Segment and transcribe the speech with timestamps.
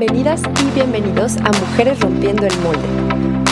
[0.00, 2.88] Bienvenidas y bienvenidos a Mujeres Rompiendo el Molde,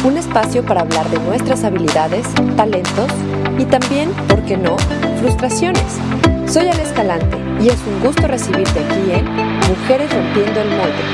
[0.03, 2.26] un espacio para hablar de nuestras habilidades,
[2.56, 3.12] talentos
[3.58, 4.78] y también, ¿por qué no?,
[5.21, 5.99] frustraciones.
[6.46, 9.26] Soy Ale Escalante y es un gusto recibirte aquí en
[9.69, 11.04] Mujeres Rompiendo el Molde.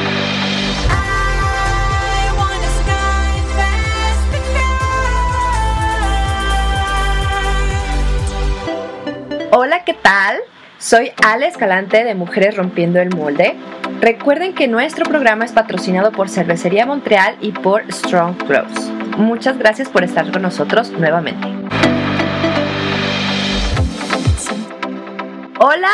[9.51, 10.37] Hola, ¿qué tal?
[10.85, 13.55] Soy Ale Escalante de Mujeres Rompiendo el Molde.
[14.03, 18.91] Recuerden que nuestro programa es patrocinado por Cervecería Montreal y por Strong Grows.
[19.17, 21.49] Muchas gracias por estar con nosotros nuevamente.
[25.59, 25.89] Hola,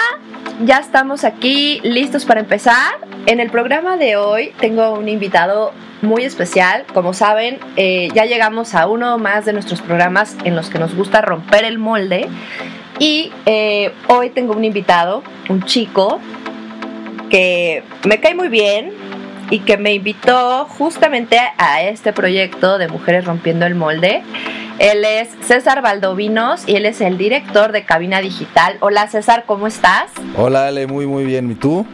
[0.64, 2.94] ya estamos aquí listos para empezar.
[3.26, 6.84] En el programa de hoy tengo un invitado muy especial.
[6.92, 10.96] Como saben, eh, ya llegamos a uno más de nuestros programas en los que nos
[10.96, 12.28] gusta romper el molde.
[13.00, 16.20] Y eh, hoy tengo un invitado, un chico,
[17.30, 18.92] que me cae muy bien
[19.48, 24.22] y que me invitó justamente a este proyecto de Mujeres Rompiendo el Molde.
[24.78, 28.76] Él es César Valdovinos y él es el director de Cabina Digital.
[28.80, 30.10] Hola César, ¿cómo estás?
[30.36, 31.50] Hola Ale, muy muy bien.
[31.50, 31.86] ¿Y tú?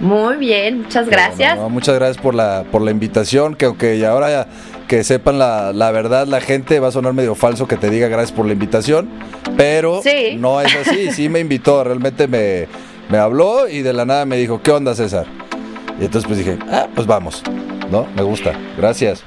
[0.00, 1.56] Muy bien, muchas gracias.
[1.70, 4.46] muchas gracias por la, por la invitación, que aunque ahora ya
[4.92, 8.08] que sepan la, la, verdad, la gente va a sonar medio falso que te diga
[8.08, 9.08] gracias por la invitación,
[9.56, 10.02] pero
[10.36, 12.68] no es así, sí me invitó, realmente me,
[13.08, 15.24] me habló y de la nada me dijo, ¿qué onda César?
[15.98, 17.42] Y entonces pues dije, ah, pues vamos,
[17.90, 18.06] ¿no?
[18.14, 19.24] Me gusta, gracias.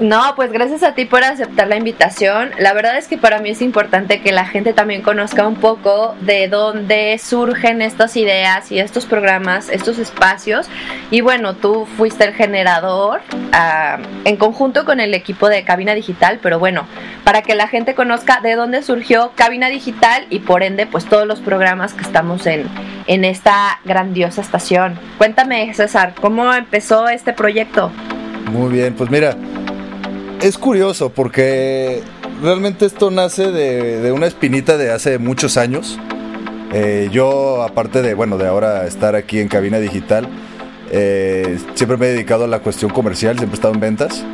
[0.00, 2.50] No, pues gracias a ti por aceptar la invitación.
[2.58, 6.14] La verdad es que para mí es importante que la gente también conozca un poco
[6.20, 10.68] de dónde surgen estas ideas y estos programas, estos espacios.
[11.10, 16.38] Y bueno, tú fuiste el generador ah, en conjunto con el equipo de Cabina Digital,
[16.40, 16.86] pero bueno,
[17.24, 21.26] para que la gente conozca de dónde surgió Cabina Digital y por ende pues todos
[21.26, 22.68] los programas que estamos en,
[23.08, 24.96] en esta grandiosa estación.
[25.18, 27.90] Cuéntame César, ¿cómo empezó este proyecto?
[28.52, 29.36] Muy bien, pues mira,
[30.42, 32.02] es curioso porque
[32.42, 35.98] realmente esto nace de, una espinita de hace muchos años.
[36.72, 40.28] Eh, yo, aparte de, bueno, de ahora estar aquí en cabina digital,
[40.90, 44.24] eh, siempre me he dedicado a la cuestión comercial, siempre he estado en ventas.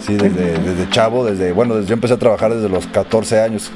[0.00, 3.72] Sí, desde, desde chavo, desde, bueno, desde, yo empecé a trabajar desde los 14 años.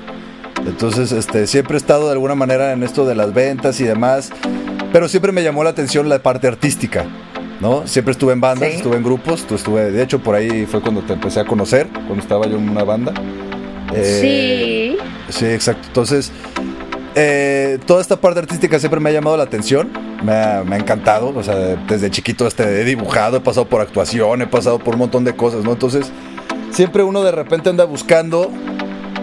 [0.67, 4.31] Entonces, este, siempre he estado de alguna manera en esto de las ventas y demás,
[4.93, 7.07] pero siempre me llamó la atención la parte artística.
[7.61, 7.87] ¿No?
[7.87, 11.03] Siempre estuve en bandas, estuve en grupos, tú estuve, de hecho por ahí fue cuando
[11.03, 13.13] te empecé a conocer, cuando estaba yo en una banda.
[13.95, 15.39] Eh, sí.
[15.39, 15.87] Sí, exacto.
[15.89, 16.33] Entonces,
[17.15, 19.91] eh, toda esta parte artística siempre me ha llamado la atención,
[20.23, 24.47] me ha, encantado, o sea, desde chiquito este, he dibujado, he pasado por actuación, he
[24.47, 25.73] pasado por un montón de cosas, ¿no?
[25.73, 26.11] Entonces,
[26.71, 28.51] siempre uno de repente anda buscando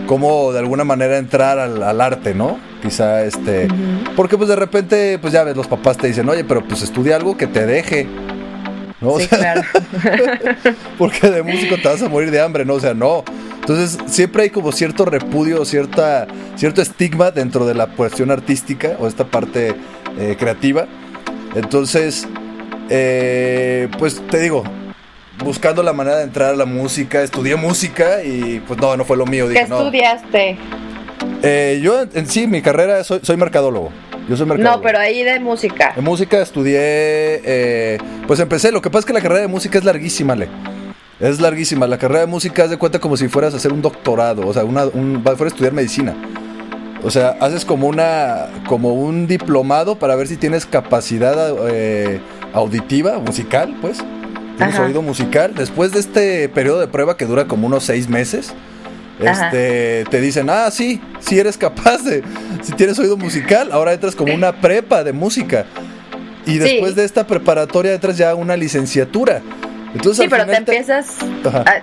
[0.07, 2.57] cómo de alguna manera entrar al, arte, ¿no?
[2.81, 3.67] Quizá este...
[4.15, 7.15] Porque pues de repente, pues ya ves, los papás te dicen, oye, pero pues estudia
[7.15, 8.07] algo que te deje,
[9.19, 9.61] sí, claro.
[10.97, 12.75] porque de músico te vas a morir de hambre, ¿no?
[12.75, 13.23] O sea, no.
[13.59, 19.07] Entonces, siempre hay como cierto repudio, cierta, cierto estigma dentro de la cuestión artística o
[19.07, 19.75] esta parte
[20.17, 20.87] eh, creativa.
[21.55, 22.27] Entonces,
[22.89, 24.63] eh, pues te digo,
[25.43, 29.17] buscando la manera de entrar a la música, estudié música y pues no, no fue
[29.17, 29.47] lo mío.
[29.49, 30.57] ¿Qué estudiaste?
[31.43, 33.91] Eh, yo en sí, mi carrera, soy, soy mercadólogo.
[34.27, 35.93] Yo soy No, pero ahí de música.
[35.95, 39.77] En música estudié, eh, pues empecé, lo que pasa es que la carrera de música
[39.77, 40.49] es larguísima, Le.
[41.19, 41.87] Es larguísima.
[41.87, 44.53] La carrera de música es de cuenta como si fueras a hacer un doctorado, o
[44.53, 46.13] sea, una, un, fuera a estudiar medicina.
[47.03, 52.19] O sea, haces como una, como un diplomado para ver si tienes capacidad eh,
[52.53, 54.03] auditiva, musical, pues.
[54.57, 55.53] Tienes oído musical.
[55.55, 58.53] Después de este periodo de prueba que dura como unos seis meses,
[59.19, 62.23] este, te dicen, ah, sí, sí eres capaz de,
[62.61, 65.65] si tienes oído musical, ahora entras como una prepa de música.
[66.45, 69.41] Y después de esta preparatoria entras ya una licenciatura.
[69.93, 71.17] Entonces, sí, pero te, empiezas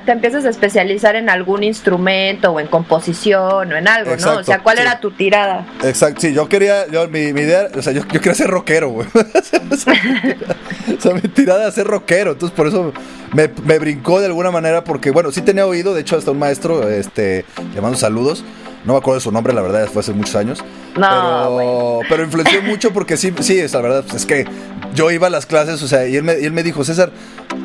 [0.05, 4.37] te empiezas a especializar en algún instrumento o en composición o en algo, ¿no?
[4.37, 5.67] O sea, ¿cuál era tu tirada?
[5.83, 9.09] Exacto, sí, yo quería, yo, mi, idea, o sea, yo, yo quería ser rockero, güey.
[9.73, 12.93] o sea, mi tirada era ser rockero, entonces por eso
[13.33, 16.39] me, me, brincó de alguna manera porque, bueno, sí tenía oído, de hecho hasta un
[16.39, 18.45] maestro, este, llamando saludos,
[18.85, 20.65] no me acuerdo de su nombre, la verdad, fue hace muchos años.
[20.97, 24.47] No, pero, pero influenció mucho porque sí, sí, es la verdad, pues, es que
[24.95, 27.11] yo iba a las clases, o sea, y él me, y él me dijo, César,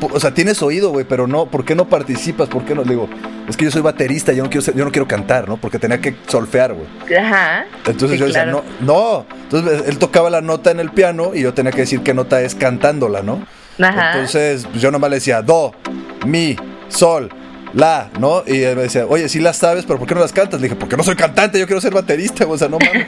[0.01, 2.47] o sea, tienes oído, güey, pero no, ¿por qué no participas?
[2.49, 2.83] ¿Por qué no?
[2.83, 3.09] Le digo,
[3.47, 5.57] es que yo soy baterista, yo no quiero, yo no quiero cantar, ¿no?
[5.57, 7.17] Porque tenía que solfear, güey.
[7.17, 7.65] Ajá.
[7.85, 9.25] Entonces yo decía, no, no.
[9.43, 12.41] Entonces él tocaba la nota en el piano y yo tenía que decir qué nota
[12.41, 13.45] es cantándola, ¿no?
[13.77, 15.73] Entonces, pues yo nomás le decía do,
[16.25, 16.55] mi,
[16.89, 17.29] sol,
[17.73, 18.43] la, ¿no?
[18.45, 20.59] Y él me decía, oye, sí las sabes, pero ¿por qué no las cantas?
[20.59, 23.07] Le dije, porque no soy cantante, yo quiero ser baterista, o sea, no mames.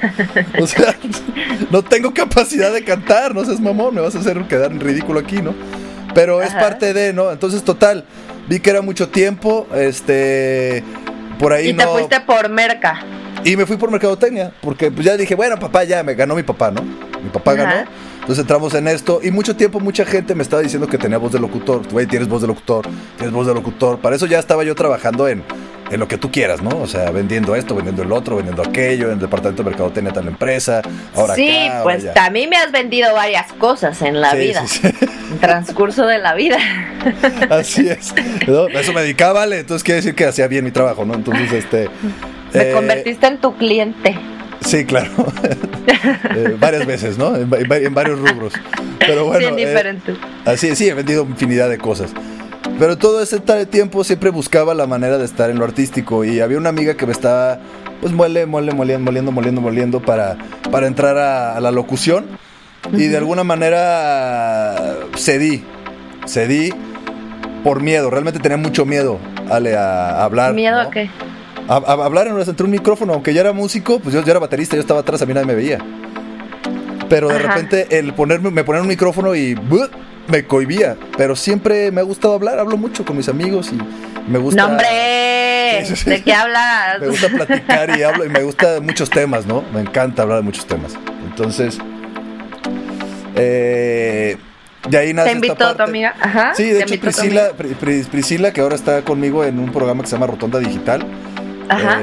[0.62, 0.96] O sea,
[1.72, 5.20] no tengo capacidad de cantar, no seas mamón, me vas a hacer quedar en ridículo
[5.20, 5.54] aquí, ¿no?
[6.14, 7.32] Pero es parte de, ¿no?
[7.32, 8.06] Entonces, total,
[8.48, 10.84] vi que era mucho tiempo, este,
[11.40, 11.84] por ahí y no...
[11.84, 13.00] te fuiste por Merca.
[13.44, 16.44] Y me fui por mercadotecnia, porque pues ya dije, bueno, papá, ya me ganó mi
[16.44, 16.84] papá, ¿no?
[16.84, 17.90] Mi papá ganó.
[18.22, 21.32] Entonces entramos en esto y mucho tiempo mucha gente me estaba diciendo que tenía voz
[21.32, 21.82] de locutor.
[21.92, 22.88] Güey, tienes voz de locutor,
[23.18, 24.00] tienes voz de locutor.
[24.00, 25.44] Para eso ya estaba yo trabajando en,
[25.90, 26.70] en lo que tú quieras, ¿no?
[26.82, 30.28] O sea, vendiendo esto, vendiendo el otro, vendiendo aquello, en el departamento de mercadotecnia tal
[30.28, 30.84] empresa.
[31.16, 34.68] Ahora sí, pues también me has vendido varias cosas en la vida.
[34.68, 35.06] Sí, sí.
[35.32, 36.58] En transcurso de la vida.
[37.50, 38.14] Así es.
[38.48, 39.60] Eso me dedicaba, vale.
[39.60, 41.16] Entonces quiere decir que hacía bien mi trabajo, ¿no?
[41.16, 41.90] Entonces, este.
[42.54, 44.16] Me eh, convertiste en tu cliente.
[44.66, 45.12] Sí, claro.
[46.36, 47.36] Eh, varias veces, ¿no?
[47.36, 47.50] En,
[47.94, 48.54] varios rubros.
[49.00, 49.40] Pero bueno.
[49.40, 50.18] Sí, en eh, diferentes.
[50.46, 52.12] así, sí, he vendido infinidad de cosas.
[52.80, 56.24] Pero todo ese tiempo siempre buscaba la manera de estar en lo artístico.
[56.24, 57.60] Y había una amiga que me estaba,
[58.00, 60.38] pues, muele, muele, moliendo, moliendo, moliendo, moliendo para,
[60.72, 62.26] para entrar a, la locución.
[62.94, 65.64] Y de alguna manera cedí.
[66.26, 66.72] Cedí
[67.64, 68.10] por miedo.
[68.10, 69.20] Realmente tenía mucho miedo,
[69.50, 70.54] Ale, a, hablar.
[70.54, 71.10] ¿Miedo a qué?
[71.72, 74.76] A, hablar en, entre un micrófono, aunque ya era músico, pues yo ya era baterista,
[74.76, 75.80] yo estaba atrás, a mí nadie me veía.
[77.10, 79.56] Pero de repente el ponerme, me poner un micrófono y
[80.28, 80.98] me cohibía.
[81.18, 84.68] Pero siempre me ha gustado hablar, hablo mucho con mis amigos y me gusta.
[84.68, 84.88] ¡Nombre!
[86.06, 87.00] ¿De qué hablas?
[87.00, 89.64] me gusta platicar y hablo y me gusta muchos temas, ¿no?
[89.74, 90.98] Me encanta hablar de muchos temas.
[91.26, 91.80] Entonces,
[93.36, 94.38] eh,
[94.90, 96.16] de ahí nace ¿Te invitó tu amiga?
[96.20, 96.54] Ajá.
[96.56, 97.52] Sí, de hecho Priscila,
[98.12, 101.06] Priscila, que ahora está conmigo en un programa que se llama Rotonda Digital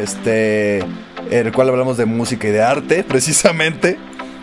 [0.02, 3.98] este, en el cual hablamos de música y de arte, precisamente.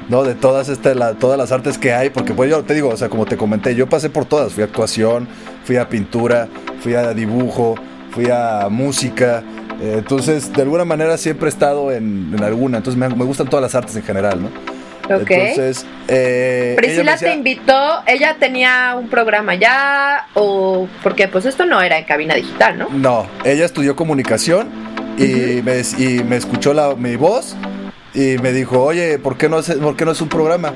[0.10, 0.24] ¿no?
[0.24, 3.10] De todas, este, todas las artes que hay, porque pues yo te digo, o sea,
[3.10, 5.28] como te comenté, yo pasé por todas, fui a actuación,
[5.64, 6.48] fui a pintura,
[6.80, 7.76] fui a dibujo,
[8.12, 9.44] fui a música,
[9.82, 13.76] eh, entonces de alguna manera siempre he estado en, alguna, entonces me, gustan todas las
[13.76, 14.50] artes en general, ¿no?
[15.06, 15.30] Ok.
[15.30, 21.82] Entonces, eh, Priscila te invitó, ella tenía un programa ya, o porque pues esto no
[21.82, 22.90] era en cabina digital, ¿no?
[22.90, 24.85] No, ella estudió comunicación
[25.18, 27.56] y, me, y me escuchó la, mi voz
[28.14, 30.74] y me dijo, oye, ¿por qué, no es, ¿por qué no es un programa?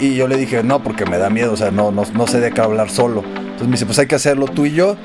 [0.00, 2.40] Y yo le dije, no, porque me da miedo, o sea, no, no, no sé
[2.40, 3.22] de qué hablar solo.
[3.36, 4.96] Entonces me dice, pues hay que hacerlo tú y yo.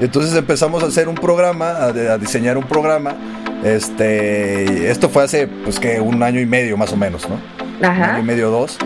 [0.00, 3.14] Entonces empezamos a hacer un programa, a, a, diseñar un programa.
[3.62, 7.38] Este, esto fue hace, pues que un año y medio más o menos, ¿no?
[7.86, 8.02] Ajá.
[8.02, 8.78] Un año y medio, dos.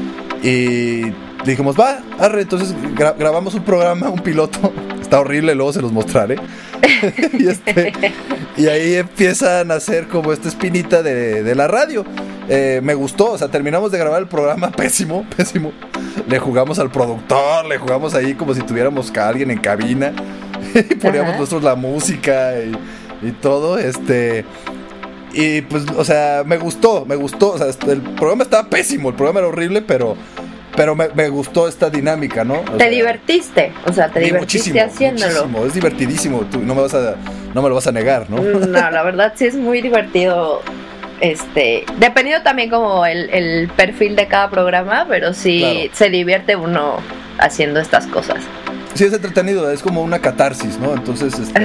[0.42, 1.12] Y
[1.44, 4.72] dijimos, va, arre, entonces grabamos un programa, un piloto.
[5.00, 6.36] Está horrible, luego se los mostraré.
[7.38, 7.92] y, este,
[8.56, 12.04] y ahí empieza a nacer como esta espinita de, la radio.
[12.48, 15.72] Eh, me gustó, o sea, terminamos de grabar el programa pésimo, pésimo.
[16.26, 20.12] Le jugamos al productor, le jugamos ahí como si tuviéramos a alguien en cabina.
[20.74, 23.78] y poníamos nosotros la música y, y todo.
[23.78, 24.44] Este.
[25.32, 27.52] Y pues, o sea, me gustó, me gustó.
[27.52, 30.16] O sea, el programa estaba pésimo, el programa era horrible, pero
[30.78, 32.60] pero me, gustó esta dinámica, ¿no?
[32.78, 35.46] te divertiste, o sea, te divertiste haciéndolo.
[35.46, 37.16] Muchísimo, es divertidísimo, tú no me, vas a,
[37.52, 38.36] no me lo vas a negar, ¿no?
[38.36, 40.62] Mm, no, la verdad sí es muy divertido.
[41.20, 46.98] Este, dependiendo también como el, perfil de cada programa, pero sí se divierte uno
[47.40, 48.36] haciendo estas cosas.
[48.94, 50.94] Sí, es entretenido, es como una catarsis, ¿no?
[50.94, 51.60] Entonces, este,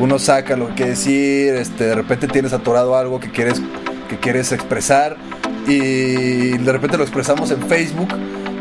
[0.00, 3.62] uno saca lo que decir, este, de repente tienes atorado algo que quieres,
[4.08, 5.16] que quieres expresar
[5.66, 8.08] y de repente lo expresamos en Facebook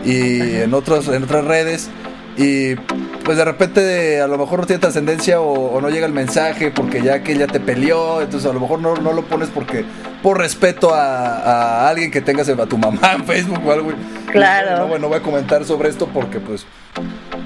[0.05, 1.89] y en, otros, en otras redes
[2.37, 2.75] y
[3.23, 7.01] pues de repente a lo mejor no tiene trascendencia o, no llega el mensaje porque
[7.01, 9.85] ya que ya te peleó, entonces a lo mejor no, no lo pones porque
[10.21, 13.91] por respeto a, alguien que tengas a tu mamá en Facebook o algo.
[14.31, 14.77] Claro.
[14.77, 16.65] no, bueno, voy a comentar sobre esto porque pues,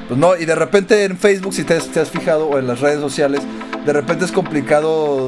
[0.08, 2.80] pues no, y de repente en Facebook si te, te has fijado o en las
[2.80, 3.42] redes sociales,
[3.86, 5.28] de repente es complicado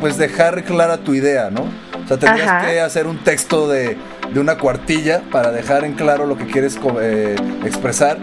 [0.00, 1.64] pues dejar clara tu idea, ¿no?
[2.04, 3.96] O sea, tendrías que hacer un texto de,
[4.36, 8.18] una cuartilla para dejar en claro lo que quieres eh, expresar.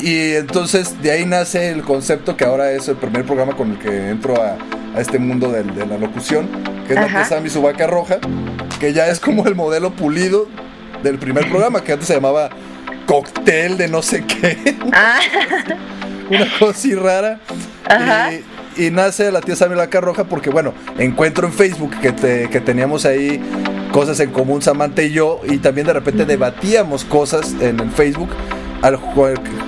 [0.00, 3.78] Y entonces de ahí nace el concepto que ahora es el primer programa con el
[3.78, 4.56] que entro a,
[4.98, 6.48] este mundo de, la locución,
[6.86, 8.16] que es la Sammy su vaca roja,
[8.80, 10.48] que ya es como el modelo pulido
[11.02, 12.48] del primer programa, que antes se llamaba
[13.04, 14.74] Cóctel de no sé qué.
[14.94, 15.18] Ah.
[16.30, 17.40] Una cosa así rara.
[17.84, 18.42] Ajá y
[18.90, 23.40] nace la tía Sammy Laca Roja porque, bueno, encuentro en Facebook que, que teníamos ahí
[23.92, 28.28] cosas en común Samantha y yo y también de repente debatíamos cosas en Facebook
[28.82, 28.98] al,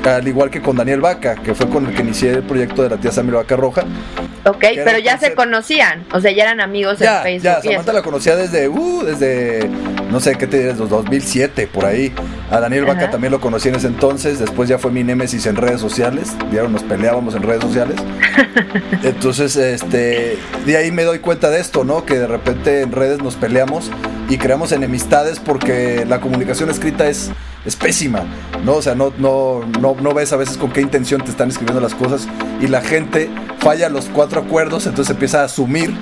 [0.04, 2.90] al, igual que con Daniel Vaca, que fue con el que inicié el proyecto de
[2.90, 3.84] la tía Sammy Vaca Roja.
[4.44, 7.62] Ok, pero ya se conocían, o sea, ya eran amigos ya, en Facebook.
[7.62, 9.68] Ya, Samantha la conocía desde, uh, desde,
[10.10, 10.72] no sé, ¿qué te diré?
[10.72, 12.12] 2007, por ahí.
[12.50, 15.56] A Daniel Vaca también lo conocí en ese entonces, después ya fue mi némesis en
[15.56, 17.96] redes sociales, ya nos peleábamos en redes sociales.
[19.02, 22.06] Entonces, este, de ahí me doy cuenta de esto, ¿no?
[22.06, 23.90] Que de repente en redes nos peleamos
[24.28, 27.30] y creamos enemistades porque la comunicación escrita es
[27.68, 28.24] es pésima,
[28.64, 28.76] ¿no?
[28.76, 31.80] O sea, no, no, no, no ves a veces con qué intención te están escribiendo
[31.80, 32.26] las cosas
[32.60, 35.92] y la gente falla los cuatro acuerdos, entonces empieza a asumir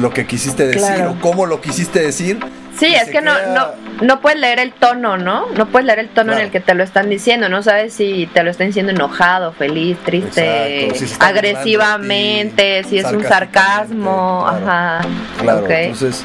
[0.00, 2.40] lo que quisiste decir o cómo lo quisiste decir.
[2.78, 3.68] Sí, es que no, no,
[4.00, 5.46] no puedes leer el tono, ¿no?
[5.50, 8.28] No puedes leer el tono en el que te lo están diciendo, no sabes si
[8.32, 15.02] te lo están diciendo enojado, feliz, triste, agresivamente, si es un sarcasmo, ajá.
[15.40, 16.24] Claro, entonces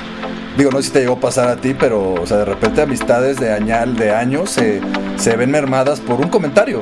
[0.58, 2.82] digo, no sé si te llegó a pasar a ti, pero, o sea, de repente
[2.82, 4.82] amistades de añal, de años, se,
[5.18, 6.82] se ven mermadas por un comentario.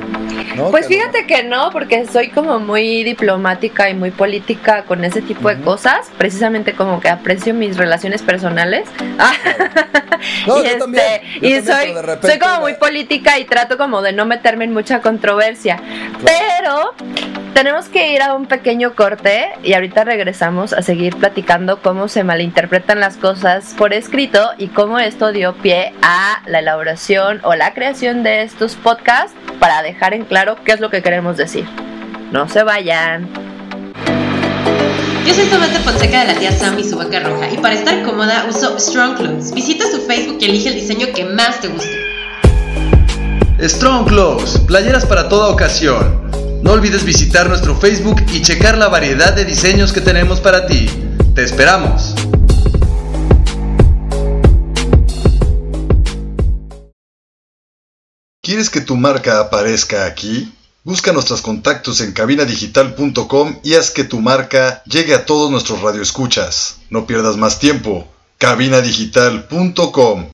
[0.56, 0.70] ¿no?
[0.70, 5.48] Pues fíjate que no, porque soy como muy diplomática y muy política con ese tipo
[5.48, 8.88] de cosas, precisamente como que aprecio mis relaciones personales.
[10.46, 14.24] No, y, yo este, y soy, soy como muy política y trato como de no
[14.24, 15.82] meterme en mucha controversia.
[16.24, 16.94] Pero
[17.54, 22.24] tenemos que ir a un pequeño corte y ahorita regresamos a seguir platicando cómo se
[22.24, 27.72] malinterpretan las cosas por escrito y cómo esto dio pie a la elaboración o la
[27.72, 31.64] creación de estos podcasts para dejar en claro qué es lo que queremos decir.
[32.32, 33.28] No se vayan.
[35.24, 38.02] Yo soy Tomás Fonseca de la tía Sam y su vaca roja y para estar
[38.02, 39.54] cómoda uso Strong Clothes.
[39.54, 42.00] Visita su Facebook y elige el diseño que más te guste.
[43.60, 46.33] Strong Clothes, playeras para toda ocasión
[46.64, 50.88] no olvides visitar nuestro Facebook y checar la variedad de diseños que tenemos para ti.
[51.34, 52.14] ¡Te esperamos!
[58.42, 60.54] ¿Quieres que tu marca aparezca aquí?
[60.84, 66.78] Busca nuestros contactos en cabinadigital.com y haz que tu marca llegue a todos nuestros radioescuchas.
[66.88, 68.08] No pierdas más tiempo.
[68.38, 70.33] cabinadigital.com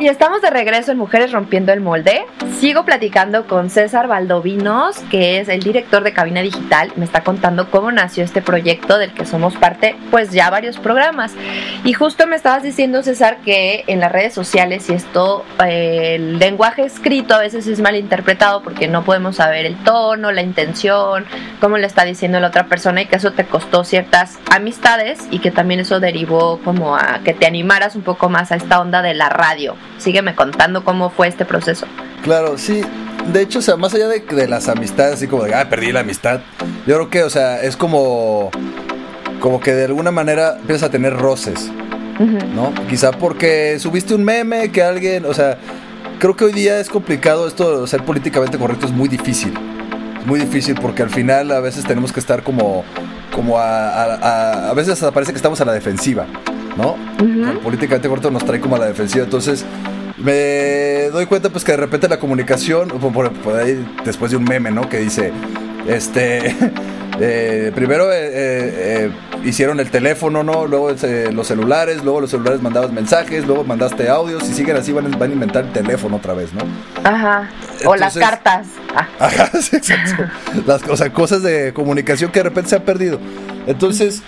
[0.00, 2.24] Y estamos de regreso en Mujeres Rompiendo el Molde.
[2.60, 6.92] Sigo platicando con César Valdovinos, que es el director de Cabina Digital.
[6.94, 11.34] Me está contando cómo nació este proyecto del que somos parte, pues ya varios programas.
[11.82, 16.38] Y justo me estabas diciendo, César, que en las redes sociales y esto, eh, el
[16.38, 21.26] lenguaje escrito a veces es mal interpretado porque no podemos saber el tono, la intención,
[21.60, 25.40] cómo le está diciendo la otra persona y que eso te costó ciertas amistades y
[25.40, 29.02] que también eso derivó como a que te animaras un poco más a esta onda
[29.02, 31.86] de la radio sígueme contando cómo fue este proceso.
[32.22, 32.82] Claro, sí.
[33.32, 36.00] De hecho, o sea, más allá de, las amistades, así como de, ah, perdí la
[36.00, 36.40] amistad,
[36.86, 38.50] yo creo que, o sea, es como,
[39.40, 41.70] como que de alguna manera empiezas a tener roces,
[42.54, 42.72] ¿no?
[42.88, 45.58] Quizá porque subiste un meme que alguien, o sea,
[46.18, 49.52] creo que hoy día es complicado esto, ser políticamente correcto es muy difícil.
[50.18, 52.82] Es muy difícil porque al final a veces tenemos que estar como,
[53.34, 56.26] como a, a, a veces parece que estamos a la defensiva.
[56.78, 56.96] ¿No?
[57.60, 59.24] políticamente corto nos trae como a la defensiva.
[59.24, 59.64] Entonces,
[60.16, 64.70] me doy cuenta pues que de repente la comunicación, por, ahí después de un meme,
[64.70, 64.88] ¿no?
[64.88, 65.32] Que dice,
[65.86, 66.54] este,
[67.20, 69.10] eh, primero eh, eh,
[69.44, 70.66] hicieron el teléfono, ¿no?
[70.66, 70.90] Luego
[71.32, 75.30] los celulares, luego los celulares mandabas mensajes, luego mandaste audios y siguen así, van, van
[75.30, 76.62] a inventar el teléfono otra vez, ¿no?
[77.04, 77.48] Ajá.
[77.84, 78.68] o las cartas.
[78.94, 79.08] Ah.
[79.18, 80.24] Ajá, exacto.
[80.66, 83.20] Las cosas, cosas de comunicación que de repente se han perdido.
[83.66, 84.22] Entonces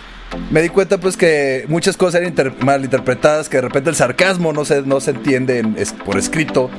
[0.50, 4.52] me di cuenta pues que muchas cosas eran mal interpretadas, que de repente el sarcasmo
[4.52, 6.70] no se, no se entiende es, por escrito,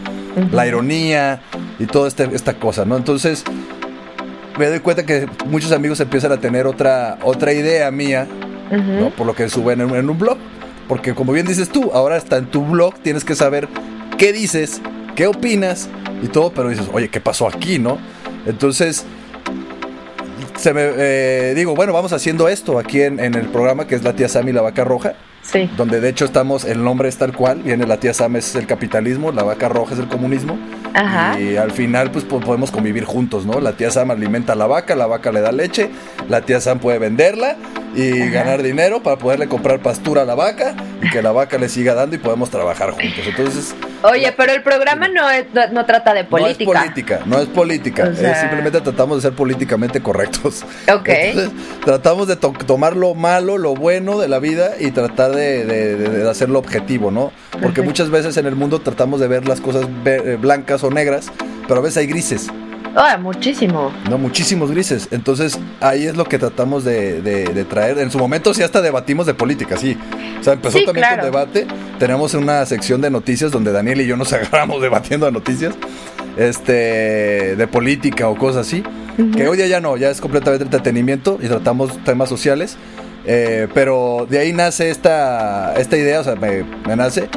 [0.51, 1.41] la ironía
[1.79, 2.97] y toda este, esta cosa, ¿no?
[2.97, 3.43] Entonces
[4.57, 8.27] me doy cuenta que muchos amigos empiezan a tener otra, otra idea mía,
[8.71, 9.09] ¿no?
[9.09, 10.37] Por lo que suben en, en un blog.
[10.87, 13.67] Porque como bien dices tú, ahora está en tu blog, tienes que saber
[14.17, 14.81] qué dices,
[15.15, 15.89] qué opinas
[16.21, 17.97] y todo, pero dices, oye, ¿qué pasó aquí, no?
[18.45, 19.05] Entonces
[20.61, 24.03] se me eh, digo, bueno, vamos haciendo esto aquí en, en, el programa que es
[24.03, 25.13] la tía Sammy la vaca roja.
[25.41, 25.69] Sí.
[25.75, 28.67] Donde de hecho estamos, el nombre es tal cual, viene la tía Sam es el
[28.67, 30.59] capitalismo, la vaca roja es el comunismo.
[30.93, 31.39] Ajá.
[31.39, 33.59] Y al final pues podemos convivir juntos, ¿no?
[33.59, 35.89] La tía Sam alimenta a la vaca, la vaca le da leche,
[36.29, 37.57] la tía Sam puede venderla
[37.95, 41.69] y ganar dinero para poderle comprar pastura a la vaca y que la vaca le
[41.69, 43.25] siga dando y podemos trabajar juntos.
[43.27, 43.75] Entonces...
[44.03, 45.21] Oye, pero el programa no,
[45.71, 46.65] no, trata de política.
[46.65, 48.05] No es política, no es política.
[48.15, 50.63] simplemente tratamos de ser políticamente correctos.
[50.91, 51.09] Ok.
[51.85, 56.59] tratamos de tomar lo malo, lo bueno de la vida y tratar de, de, hacerlo
[56.59, 57.31] objetivo, ¿no?
[57.61, 61.31] Porque muchas veces en el mundo tratamos de ver las cosas eh, blancas o negras,
[61.67, 62.49] pero a veces hay grises.
[62.95, 63.91] Ah, muchísimo.
[64.09, 65.07] No, muchísimos grises.
[65.11, 67.99] Entonces, ahí es lo que tratamos de, traer.
[67.99, 69.97] En su momento sí hasta debatimos de política, sí.
[70.39, 71.67] O sea, empezó también con debate.
[71.99, 75.75] Tenemos una sección de noticias donde Daniel y yo nos agarramos debatiendo de noticias.
[76.37, 78.83] este, de política o cosas así.
[79.35, 82.77] Que hoy día ya no, ya es completamente entretenimiento y tratamos temas sociales.
[83.25, 87.29] Eh, pero de ahí nace esta, esta idea, o sea, me, me nace.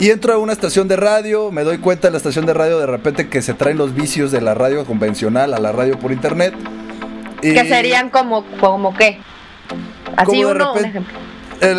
[0.00, 2.78] Y entro a una estación de radio, me doy cuenta de la estación de radio
[2.78, 6.12] de repente que se traen los vicios de la radio convencional a la radio por
[6.12, 6.54] internet.
[7.42, 9.18] Y que serían como, como qué?
[10.16, 11.18] Así uno, un ejemplo.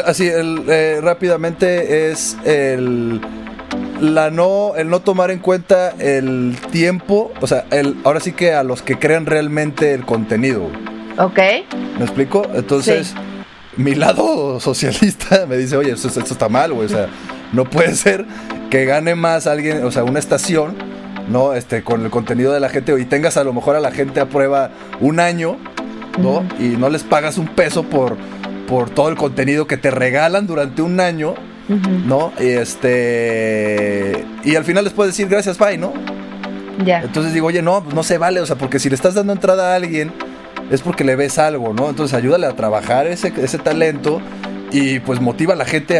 [0.05, 3.21] así, el, eh, rápidamente es el
[4.01, 8.53] la no, el no tomar en cuenta el tiempo, o sea, el, ahora sí que
[8.53, 10.69] a los que crean realmente el contenido.
[11.17, 11.39] Ok.
[11.97, 12.47] ¿Me explico?
[12.53, 13.13] Entonces,
[13.83, 17.07] mi lado socialista me dice, oye, esto, esto está mal, güey, o sea,
[17.53, 18.25] no puede ser
[18.69, 20.75] que gane más alguien, o sea, una estación,
[21.29, 21.53] ¿no?
[21.53, 24.19] Este, con el contenido de la gente, y tengas a lo mejor a la gente
[24.19, 25.57] a prueba un año,
[26.19, 26.43] ¿no?
[26.59, 28.17] Y no les pagas un peso por,
[28.67, 31.35] por todo el contenido que te regalan durante un año
[31.69, 32.33] ¿no?
[32.39, 34.25] Y este.
[34.43, 35.93] Y al final les puedes decir gracias, bye, ¿no?
[36.83, 37.01] Ya.
[37.01, 39.33] Entonces digo, oye, no, pues no se vale, o sea, porque si le estás dando
[39.33, 40.13] entrada a alguien,
[40.69, 41.89] es porque le ves algo, ¿no?
[41.89, 44.21] Entonces ayúdale a trabajar ese, ese talento
[44.71, 45.99] y pues motiva a la gente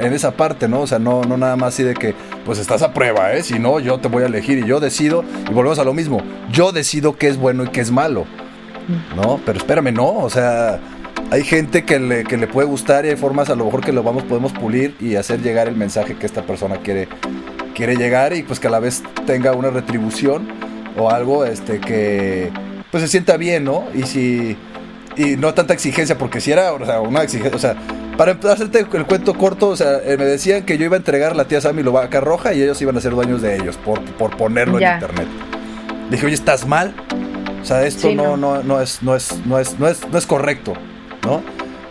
[0.00, 0.80] en esa parte, ¿no?
[0.80, 3.42] O sea, no, no nada más así de que, pues estás a prueba, ¿eh?
[3.42, 6.22] Si no, yo te voy a elegir y yo decido, y volvemos a lo mismo,
[6.50, 8.24] yo decido qué es bueno y qué es malo,
[9.14, 9.40] ¿no?
[9.44, 10.80] Pero espérame, no, o sea,
[11.30, 13.92] hay gente que le, que le puede gustar y hay formas a lo mejor que
[13.92, 17.08] lo vamos, podemos pulir y hacer llegar el mensaje que esta persona quiere,
[17.74, 20.48] quiere llegar y pues que a la vez tenga una retribución
[20.96, 22.50] o algo este que
[22.90, 23.84] pues se sienta bien, ¿no?
[23.94, 24.56] Y si
[25.16, 27.76] y no tanta exigencia, porque si era o sea, una exigencia, o sea,
[28.16, 31.36] para hacerte el cuento corto, o sea, eh, me decían que yo iba a entregar
[31.36, 34.00] la tía Sammy lo vaca roja y ellos iban a ser dueños de ellos por,
[34.14, 35.26] por ponerlo en internet.
[36.10, 36.94] Dije, oye, estás mal.
[37.60, 38.62] O sea, esto no, no.
[38.62, 40.74] No, es, no, es, no, es, no, es, no es correcto.
[41.24, 41.42] ¿no?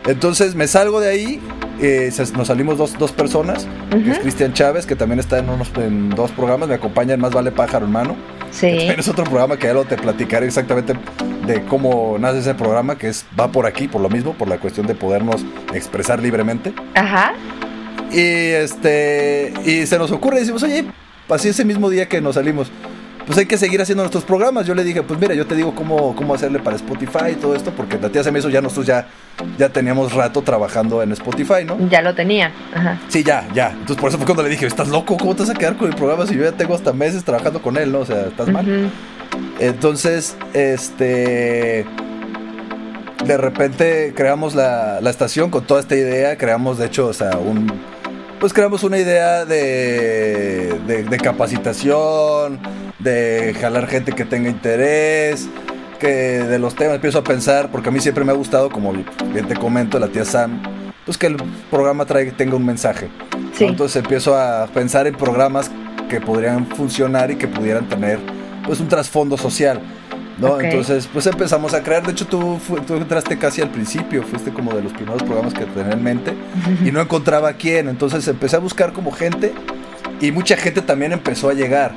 [0.05, 1.41] Entonces me salgo de ahí,
[1.81, 5.69] eh, nos salimos dos, dos personas, que es Cristian Chávez, que también está en, unos,
[5.75, 8.15] en dos programas, me acompaña en Más Vale Pájaro Hermano.
[8.51, 8.67] Sí.
[8.67, 10.93] es otro programa que ya lo te platicaré exactamente
[11.45, 14.57] de cómo nace ese programa, que es va por aquí, por lo mismo, por la
[14.57, 16.73] cuestión de podernos expresar libremente.
[16.95, 17.33] Ajá.
[18.11, 20.85] Y este y se nos ocurre, decimos, oye,
[21.29, 22.71] así ese mismo día que nos salimos,
[23.27, 24.65] pues hay que seguir haciendo nuestros programas.
[24.65, 27.53] Yo le dije, pues mira, yo te digo cómo, cómo hacerle para Spotify y todo
[27.55, 29.05] esto, porque la tía se me hizo ya nosotros ya,
[29.57, 31.77] ya teníamos rato trabajando en Spotify, ¿no?
[31.89, 32.97] Ya lo tenía, ajá.
[33.09, 33.71] Sí, ya, ya.
[33.71, 35.17] Entonces por eso fue cuando le dije, ¿estás loco?
[35.17, 37.61] ¿Cómo te vas a quedar con el programa si yo ya tengo hasta meses trabajando
[37.61, 37.99] con él, ¿no?
[37.99, 38.89] O sea, estás mal.
[39.59, 41.85] Entonces, este
[43.25, 47.31] de repente creamos la, la, estación con toda esta idea, creamos de hecho, o sea,
[47.31, 47.67] un
[48.39, 52.59] pues creamos una idea de, de capacitación,
[53.07, 55.47] de jalar gente que tenga interés,
[55.99, 58.93] que de los temas empiezo a pensar, porque a mí siempre me ha gustado, como
[58.93, 60.61] bien te comento, la tía Sam,
[61.05, 61.37] pues que el
[61.71, 63.07] programa trae, tenga un mensaje.
[63.59, 65.71] Entonces empiezo a pensar en programas
[66.09, 68.19] que podrían funcionar y que pudieran tener
[68.65, 69.81] pues un trasfondo social.
[70.37, 70.59] ¿no?
[70.61, 72.05] Entonces, pues empezamos a crear.
[72.05, 75.65] De hecho, tú, tú entraste casi al principio, fuiste como de los primeros programas que
[75.65, 76.33] tenía en mente
[76.85, 77.89] y no encontraba a quién.
[77.89, 79.53] Entonces empecé a buscar como gente
[80.21, 81.95] y mucha gente también empezó a llegar.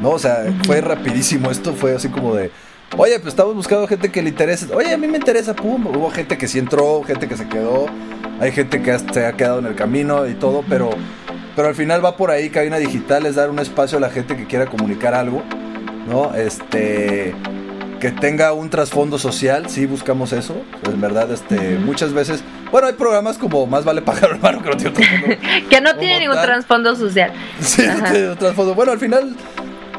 [0.00, 0.10] ¿No?
[0.10, 1.50] O sea, fue rapidísimo.
[1.50, 2.50] Esto fue así como de,
[2.96, 4.72] oye, pues estamos buscando gente que le interese.
[4.74, 5.86] Oye, a mí me interesa, pum.
[5.86, 7.86] Hubo gente que sí entró, gente que se quedó.
[8.40, 10.90] Hay gente que se ha quedado en el camino y todo, pero,
[11.54, 14.34] pero al final va por ahí, cabina digital, es dar un espacio a la gente
[14.34, 15.42] que quiera comunicar algo,
[16.08, 16.34] ¿no?
[16.34, 17.34] Este
[18.00, 20.56] que tenga un trasfondo social, sí buscamos eso,
[20.90, 24.76] en verdad, este, muchas veces, bueno, hay programas como Más vale pájaro hermano que no
[24.76, 25.36] tiene trasfondo.
[25.68, 27.30] que no tiene ningún trasfondo social.
[27.60, 28.74] Sí, no tiene un trasfondo.
[28.74, 29.36] Bueno, al final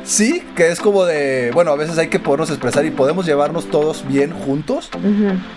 [0.04, 3.70] Sí, que es como de, bueno, a veces hay que podernos expresar y podemos llevarnos
[3.70, 4.90] todos bien juntos,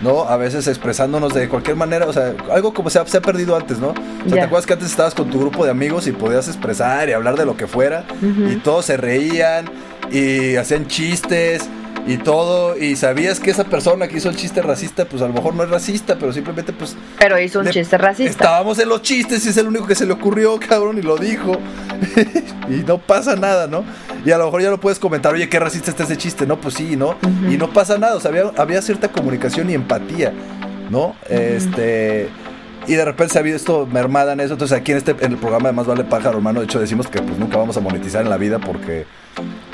[0.01, 0.21] ¿no?
[0.23, 3.55] A veces expresándonos de cualquier manera, o sea, algo como se ha, se ha perdido
[3.55, 3.89] antes, ¿no?
[3.89, 3.93] O
[4.29, 7.13] sea, ¿te acuerdas que antes estabas con tu grupo de amigos y podías expresar y
[7.13, 8.05] hablar de lo que fuera?
[8.51, 9.65] Y todos se reían
[10.11, 11.67] y hacían chistes
[12.07, 15.33] y todo, y sabías que esa persona que hizo el chiste racista, pues a lo
[15.33, 16.95] mejor no es racista, pero simplemente pues...
[17.17, 18.31] Pero hizo un chiste racista.
[18.31, 21.17] Estábamos en los chistes y es el único que se le ocurrió, cabrón, y lo
[21.17, 21.53] dijo.
[22.69, 23.83] y no pasa nada, ¿no?
[24.23, 26.61] Y a lo mejor ya lo puedes comentar, oye, qué racista está ese chiste, ¿no?
[26.61, 27.15] Pues sí, ¿no?
[27.49, 30.31] Y no pasa nada, o sea, había, cierta comunicación y empatía,
[30.91, 31.15] ¿no?
[31.27, 32.29] Este...
[32.87, 34.53] Y de repente se ha visto esto mermada en eso.
[34.53, 37.07] Entonces aquí en este en el programa de Más Vale Pájaro, hermano, de hecho decimos
[37.07, 39.07] que pues nunca vamos a monetizar en la vida porque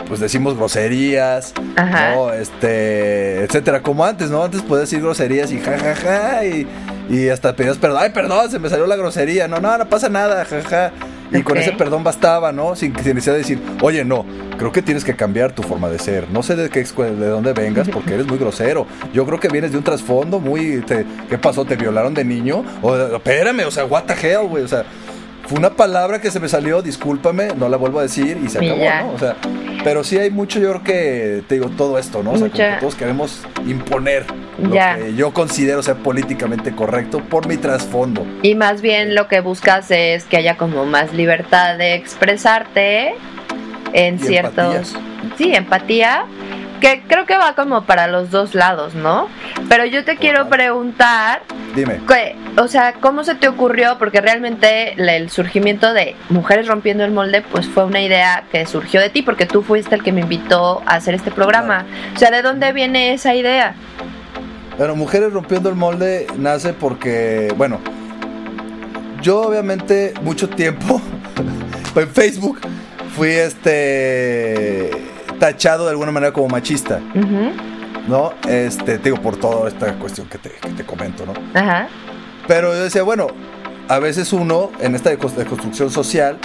[0.08, 2.34] pues decimos groserías, ¿no?
[2.34, 4.43] Este, etcétera, como antes, ¿no?
[4.43, 6.67] Antes podías decir groserías y jajaja ja, ja, y,
[7.10, 10.10] y, hasta pedías perdón, ay, perdón, se me salió la grosería, no, no, no pasa
[10.10, 10.91] nada, jajaja.
[11.34, 12.76] Y con ese perdón bastaba, ¿no?
[12.76, 14.26] Sin, sin necesidad de decir, oye, no,
[14.58, 16.30] creo que tienes que cambiar tu forma de ser.
[16.30, 18.86] No sé de qué de dónde vengas porque eres muy grosero.
[19.13, 20.84] Yo creo que vienes de un trasfondo muy...
[21.30, 21.63] ¿Qué pasó?
[21.63, 22.65] ¿Te violaron de niño?
[22.82, 24.63] O, espérame, o sea, what the hell, güey.
[24.63, 24.84] O sea,
[25.51, 28.59] fue una palabra que se me salió, discúlpame, no la vuelvo a decir y se
[28.59, 29.13] acabó, ¿no?
[29.13, 29.35] O sea,
[29.83, 32.31] pero sí hay mucho, yo creo que, te digo, todo esto, ¿no?
[32.31, 34.25] O sea, que todos queremos imponer
[34.57, 38.25] lo que yo considero ser políticamente correcto por mi trasfondo.
[38.43, 43.15] Y más bien lo que buscas es que haya como más libertad de expresarte
[43.91, 44.95] en ciertos...
[45.37, 46.27] Sí, empatía
[46.81, 49.29] que creo que va como para los dos lados, ¿no?
[49.69, 51.43] Pero yo te quiero preguntar,
[51.75, 51.99] dime,
[52.57, 53.97] o sea, ¿cómo se te ocurrió?
[53.97, 58.99] Porque realmente el surgimiento de Mujeres rompiendo el molde, pues fue una idea que surgió
[58.99, 61.85] de ti, porque tú fuiste el que me invitó a hacer este programa.
[62.15, 63.75] O sea, ¿de dónde viene esa idea?
[64.77, 67.79] Bueno, Mujeres rompiendo el molde nace porque, bueno,
[69.21, 70.99] yo obviamente mucho tiempo
[71.95, 72.59] en Facebook
[73.15, 75.11] fui este
[75.41, 76.99] tachado de alguna manera como machista.
[78.08, 78.34] ¿No?
[78.47, 81.34] Este, digo, por toda esta cuestión que te, comento, ¿no?
[81.60, 81.88] Ajá.
[82.47, 83.27] Pero yo decía, bueno,
[83.88, 86.38] a veces uno, en esta de construcción social,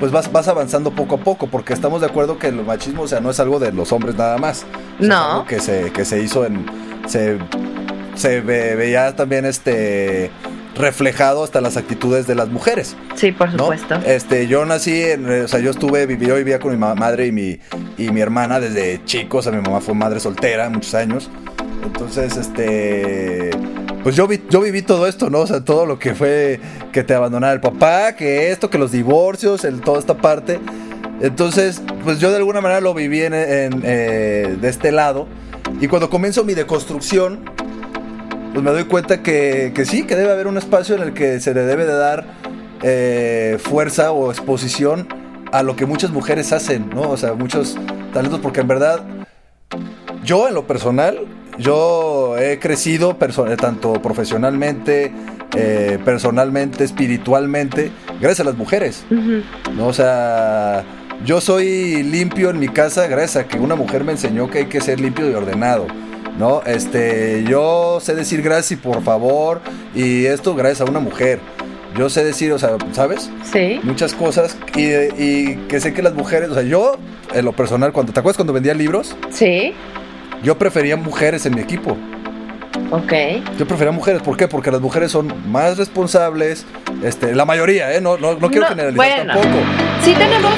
[0.00, 3.08] pues vas, vas avanzando poco a poco, porque estamos de acuerdo que el machismo, o
[3.08, 4.66] sea, no es algo de los hombres nada más.
[4.98, 5.44] no.
[5.46, 6.66] que se, que se hizo en.
[7.06, 7.38] Se,
[8.16, 10.30] se veía también este
[10.74, 12.96] reflejado hasta las actitudes de las mujeres.
[13.14, 13.96] Sí, por supuesto.
[14.06, 17.58] Este, yo nací, en, o sea, yo estuve, yo vivía con mi madre y mi,
[17.98, 21.30] y mi hermana desde chico, o sea, mi mamá fue madre soltera muchos años.
[21.84, 23.50] Entonces, este,
[24.02, 25.40] pues yo, vi, yo viví todo esto, ¿no?
[25.40, 26.60] O sea, todo lo que fue
[26.92, 30.60] que te abandonara el papá, que esto, que los divorcios, el, toda esta parte.
[31.20, 35.26] Entonces, pues yo de alguna manera lo viví en, eh, de este lado.
[35.80, 37.44] Y cuando comienzo mi deconstrucción,
[38.52, 41.40] pues me doy cuenta que, que, sí, que debe haber un espacio en el que
[41.40, 42.24] se le debe de dar
[42.82, 45.06] eh, fuerza o exposición
[45.52, 47.10] a lo que muchas mujeres hacen, ¿no?
[47.10, 47.76] O sea, muchos
[48.12, 49.04] talentos, porque en verdad,
[50.24, 51.26] yo en lo personal,
[51.58, 55.12] yo he crecido tanto profesionalmente,
[55.56, 59.04] eh, personalmente, espiritualmente, gracias a las mujeres,
[59.76, 59.88] ¿no?
[59.88, 60.84] O sea,
[61.24, 64.66] yo soy limpio en mi casa gracias a que una mujer me enseñó que hay
[64.66, 65.86] que ser limpio y ordenado.
[66.38, 66.62] ¿No?
[66.64, 69.60] Este, yo sé decir gracias y por favor,
[69.94, 71.40] y esto gracias a una mujer.
[71.96, 73.30] Yo sé decir, o sea, ¿sabes?
[73.52, 73.80] Sí.
[73.82, 76.96] Muchas cosas y, que sé que las mujeres, o sea, yo,
[77.34, 79.16] en lo personal, cuando, ¿te acuerdas cuando vendía libros?
[79.30, 79.74] Sí.
[80.42, 81.96] Yo prefería mujeres en mi equipo.
[82.90, 83.12] Ok.
[83.58, 84.48] Yo prefería mujeres, ¿por qué?
[84.48, 86.66] Porque las mujeres son más responsables,
[87.04, 88.00] este, la mayoría, ¿eh?
[88.00, 89.56] No, no, quiero generalizar tampoco.
[90.02, 90.52] Sí tenemos,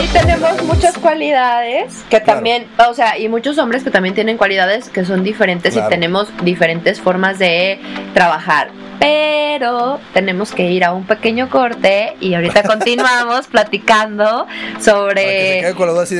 [0.00, 4.88] sí tenemos muchas cualidades que también, o sea, y muchos hombres que también tienen cualidades
[4.88, 7.78] que son diferentes y tenemos diferentes formas de
[8.14, 14.46] trabajar pero tenemos que ir a un pequeño corte y ahorita continuamos platicando
[14.80, 15.74] sobre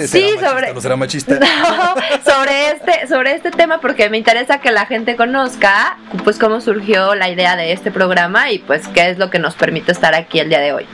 [0.06, 1.38] sí, sobre machista.
[2.24, 7.14] sobre este sobre este tema porque me interesa que la gente conozca pues cómo surgió
[7.14, 10.38] la idea de este programa y pues qué es lo que nos permite estar aquí
[10.38, 10.86] el día de hoy.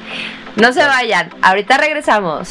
[0.57, 2.51] No se vayan, ahorita regresamos.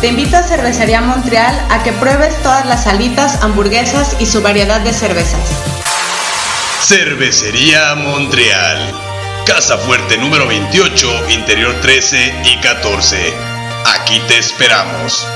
[0.00, 4.80] te invito a Cervecería Montreal a que pruebes todas las salitas, hamburguesas y su variedad
[4.80, 5.40] de cervezas.
[6.82, 8.94] Cervecería Montreal.
[9.46, 13.34] Casa Fuerte número 28, Interior 13 y 14.
[13.86, 15.26] Aquí te esperamos.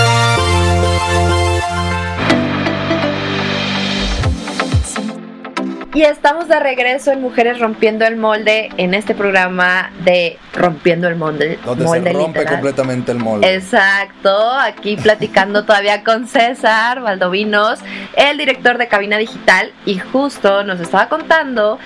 [5.93, 11.17] Y estamos de regreso en Mujeres Rompiendo el Molde en este programa de Rompiendo el
[11.17, 11.59] Molde.
[11.65, 13.53] Donde se rompe completamente el molde.
[13.53, 17.79] Exacto, aquí platicando todavía con César Valdovinos,
[18.15, 21.77] el director de Cabina Digital, y justo nos estaba contando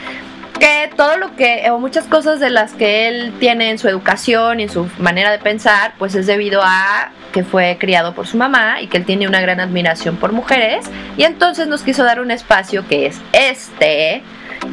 [0.59, 4.59] que todo lo que, o muchas cosas de las que él tiene en su educación
[4.59, 8.37] y en su manera de pensar, pues es debido a que fue criado por su
[8.37, 10.85] mamá y que él tiene una gran admiración por mujeres.
[11.17, 14.23] Y entonces nos quiso dar un espacio que es este,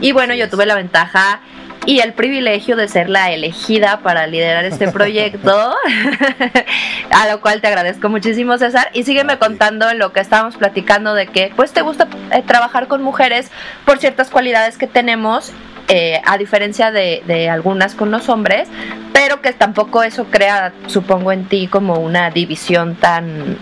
[0.01, 1.41] Y bueno, yo tuve la ventaja
[1.85, 5.75] y el privilegio de ser la elegida para liderar este proyecto,
[7.11, 8.91] a lo cual te agradezco muchísimo César.
[8.93, 12.87] Y sígueme contando en lo que estábamos platicando de que pues te gusta eh, trabajar
[12.87, 13.51] con mujeres
[13.85, 15.53] por ciertas cualidades que tenemos.
[15.95, 18.67] Eh, a diferencia de, de algunas con los hombres,
[19.13, 23.59] pero que tampoco eso crea, supongo, en ti como una división tan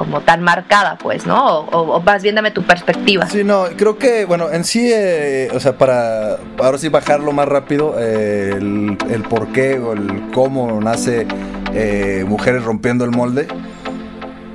[0.00, 1.58] como tan marcada, pues, ¿no?
[1.58, 3.26] O, más bien dame tu perspectiva.
[3.26, 7.46] Sí, no, creo que, bueno, en sí, eh, o sea, para ahora sí bajarlo más
[7.46, 11.26] rápido, eh, el, el, por qué o el cómo nace
[11.74, 13.48] eh, Mujeres Rompiendo el Molde.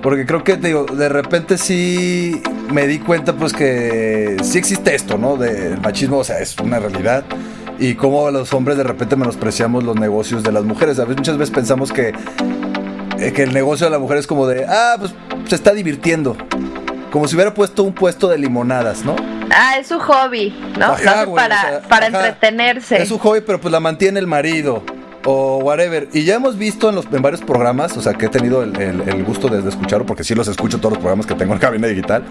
[0.06, 2.40] Porque creo que, digo, de repente sí
[2.72, 5.36] me di cuenta, pues, que sí existe esto, ¿no?
[5.36, 7.24] Del machismo, o sea, es una realidad
[7.80, 11.00] y cómo los hombres de repente menospreciamos los negocios de las mujeres.
[11.00, 12.14] A veces, muchas veces pensamos que
[13.18, 15.16] eh, que el negocio de la mujer es como de, ah, pues
[15.48, 16.38] se está divirtiendo.
[17.12, 19.16] Como si hubiera puesto un puesto de limonadas, ¿no?
[19.50, 20.96] Ah, es su hobby, ¿no?
[21.34, 23.02] para, para entretenerse.
[23.02, 24.84] Es su hobby, pero pues la mantiene el marido
[25.26, 26.08] o whatever.
[26.14, 29.24] Y ya hemos visto en, los, en varios programas, o sea, que he tenido el,
[29.26, 32.24] gusto de, escucharlo, porque sí los escucho todos los programas que tengo en cabina digital.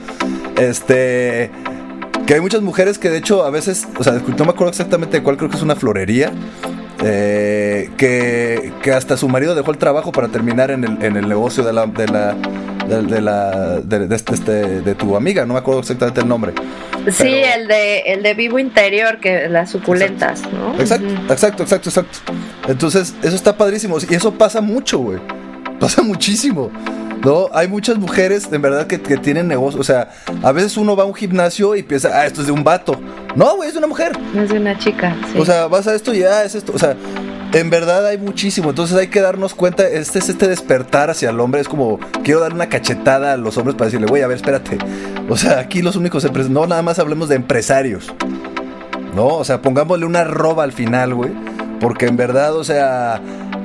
[0.56, 1.50] Este.
[2.26, 5.18] Que hay muchas mujeres que de hecho a veces, o sea, no me acuerdo exactamente
[5.18, 6.32] de cuál, creo que es una florería
[7.02, 11.28] eh, que, que, hasta su marido dejó el trabajo para terminar en el, en el
[11.28, 11.82] negocio de la
[12.86, 16.52] de, la de, este, este, de, tu amiga, no me acuerdo exactamente el nombre.
[17.10, 20.74] Sí, el de el de vivo interior, que las suculentas, ¿no?
[20.78, 22.18] Exacto, exacto, exacto, exacto.
[22.68, 23.96] Entonces, eso está padrísimo.
[24.08, 25.18] Y eso pasa mucho, güey.
[25.78, 26.70] Pasa muchísimo.
[27.24, 27.48] ¿No?
[27.52, 29.80] Hay muchas mujeres, en verdad, que, tienen negocio.
[29.80, 30.10] O sea,
[30.42, 33.00] a veces uno va a un gimnasio y piensa, ah, esto es de un vato.
[33.34, 34.12] No, güey, es de una mujer.
[34.36, 35.16] Es de una chica.
[35.38, 36.72] O sea, vas a esto y ya es esto.
[36.74, 36.96] O sea,
[37.52, 38.70] en verdad hay muchísimo.
[38.70, 39.88] Entonces hay que darnos cuenta.
[39.88, 41.60] Este es este despertar hacia el hombre.
[41.60, 44.78] Es como, quiero dar una cachetada a los hombres para decirle, güey, a ver, espérate.
[45.28, 46.52] O sea, aquí los únicos empresarios.
[46.52, 48.12] No, nada más hablemos de empresarios.
[49.14, 49.28] ¿No?
[49.28, 51.32] O sea, pongámosle una roba al final, güey.
[51.80, 53.20] Porque en verdad, o sea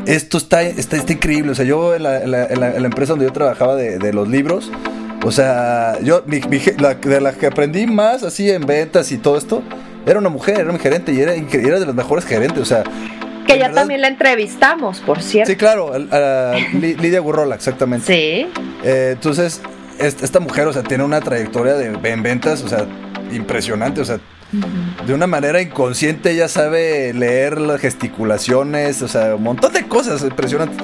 [0.09, 1.51] esto está, está, increíble.
[1.51, 4.71] O sea, yo en la, empresa donde yo trabajaba de, los libros,
[5.23, 9.61] o sea, yo, de la que aprendí más así en ventas y todo esto,
[10.05, 12.83] era una mujer, era mi gerente y era, era de los mejores gerentes, o sea.
[13.45, 15.51] Que ya también la entrevistamos, por cierto.
[15.51, 15.91] Sí, claro,
[16.73, 18.05] Lidia Gurrola, exactamente.
[18.05, 18.47] Sí.
[18.83, 19.61] Eh, entonces,
[19.99, 22.85] esta mujer, o sea, tiene una trayectoria de, en ventas, o sea,
[23.31, 24.19] impresionante, o sea,
[25.05, 30.21] de una manera inconsciente ella sabe leer las gesticulaciones, o sea, un montón de cosas
[30.23, 30.77] impresionantes.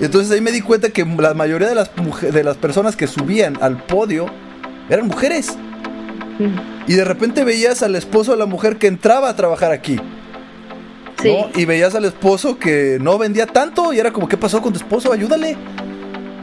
[0.00, 3.58] Entonces ahí me di cuenta que la mayoría de las, de las personas que subían
[3.60, 4.26] al podio
[4.88, 5.56] eran mujeres.
[6.88, 9.98] Y de repente veías al esposo de la mujer que entraba a trabajar aquí.
[11.54, 14.78] Y veías al esposo que no vendía tanto y era como, ¿qué pasó con tu
[14.78, 15.12] esposo?
[15.12, 15.56] Ayúdale.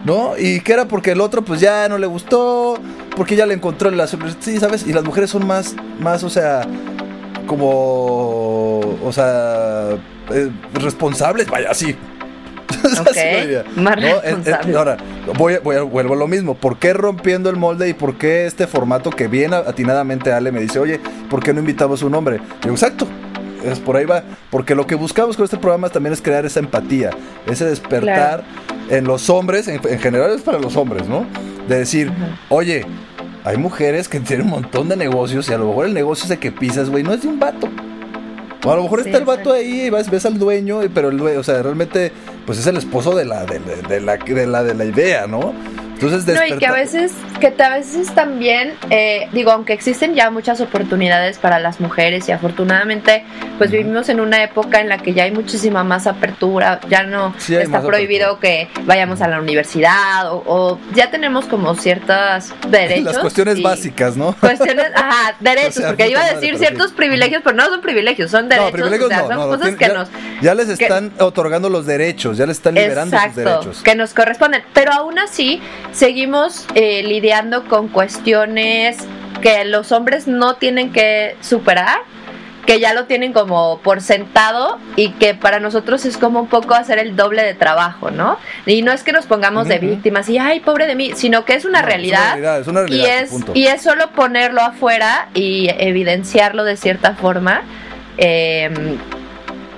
[0.06, 0.38] ¿No?
[0.38, 2.78] Y que era porque el otro pues ya no le gustó,
[3.16, 4.88] porque ya le encontró la sí, ¿sabes?
[4.88, 6.62] Y las mujeres son más, más, o sea,
[7.48, 9.90] como, o sea,
[10.32, 11.96] eh, responsables, vaya, así.
[13.02, 13.62] Okay.
[13.76, 13.98] Más
[14.76, 14.98] ahora,
[15.38, 16.56] voy, voy a, vuelvo a lo mismo.
[16.56, 20.62] ¿Por qué rompiendo el molde y por qué este formato que bien atinadamente Ale me
[20.62, 22.40] dice, oye, ¿por qué no invitamos a un hombre?
[22.64, 23.08] Yo, exacto,
[23.64, 26.60] es por ahí va, porque lo que buscamos con este programa también es crear esa
[26.60, 27.10] empatía,
[27.48, 28.44] ese despertar
[28.90, 31.26] en los hombres, en, general es para los hombres, ¿no?
[31.68, 32.12] De decir,
[32.50, 32.86] oye,
[33.44, 36.40] hay mujeres que tienen un montón de negocios y a lo mejor el negocio ese
[36.40, 37.70] que pisas, güey, no es de un vato.
[38.66, 41.18] O a lo mejor está el vato ahí y ves, ves al dueño, pero el
[41.18, 42.12] dueño, o sea, realmente,
[42.46, 43.60] pues es el esposo de la, de,
[44.02, 45.54] la, de la, de la idea, ¿no?
[46.02, 50.30] Entonces, no, y que a veces, que a veces también, eh, digo, aunque existen ya
[50.30, 53.26] muchas oportunidades para las mujeres y afortunadamente,
[53.58, 57.36] pues vivimos en una época en la que ya hay muchísima más apertura, ya no
[57.50, 63.04] está prohibido que vayamos a la universidad o, ya tenemos como ciertos derechos.
[63.04, 64.34] Las cuestiones básicas, ¿no?
[64.40, 68.72] Cuestiones, ajá, derechos, porque iba a decir ciertos privilegios, pero no son privilegios, son derechos.
[68.72, 70.10] No, privilegios no, son cosas que ya, nos...
[70.42, 73.82] Ya les están otorgando los derechos, ya les están liberando sus derechos.
[73.84, 78.98] que nos corresponden, pero aún así seguimos eh, lidiando con cuestiones
[79.42, 82.00] que los hombres no tienen que superar
[82.70, 86.76] que ya lo tienen como por sentado y que para nosotros es como un poco
[86.76, 88.38] hacer el doble de trabajo, ¿no?
[88.68, 91.56] Y no es que nos pongamos de víctimas y ay, pobre de mí, sino que
[91.56, 92.38] es una, realidad,
[92.88, 97.64] y es y es solo ponerlo afuera y evidenciarlo de cierta forma.
[98.18, 98.70] Eh,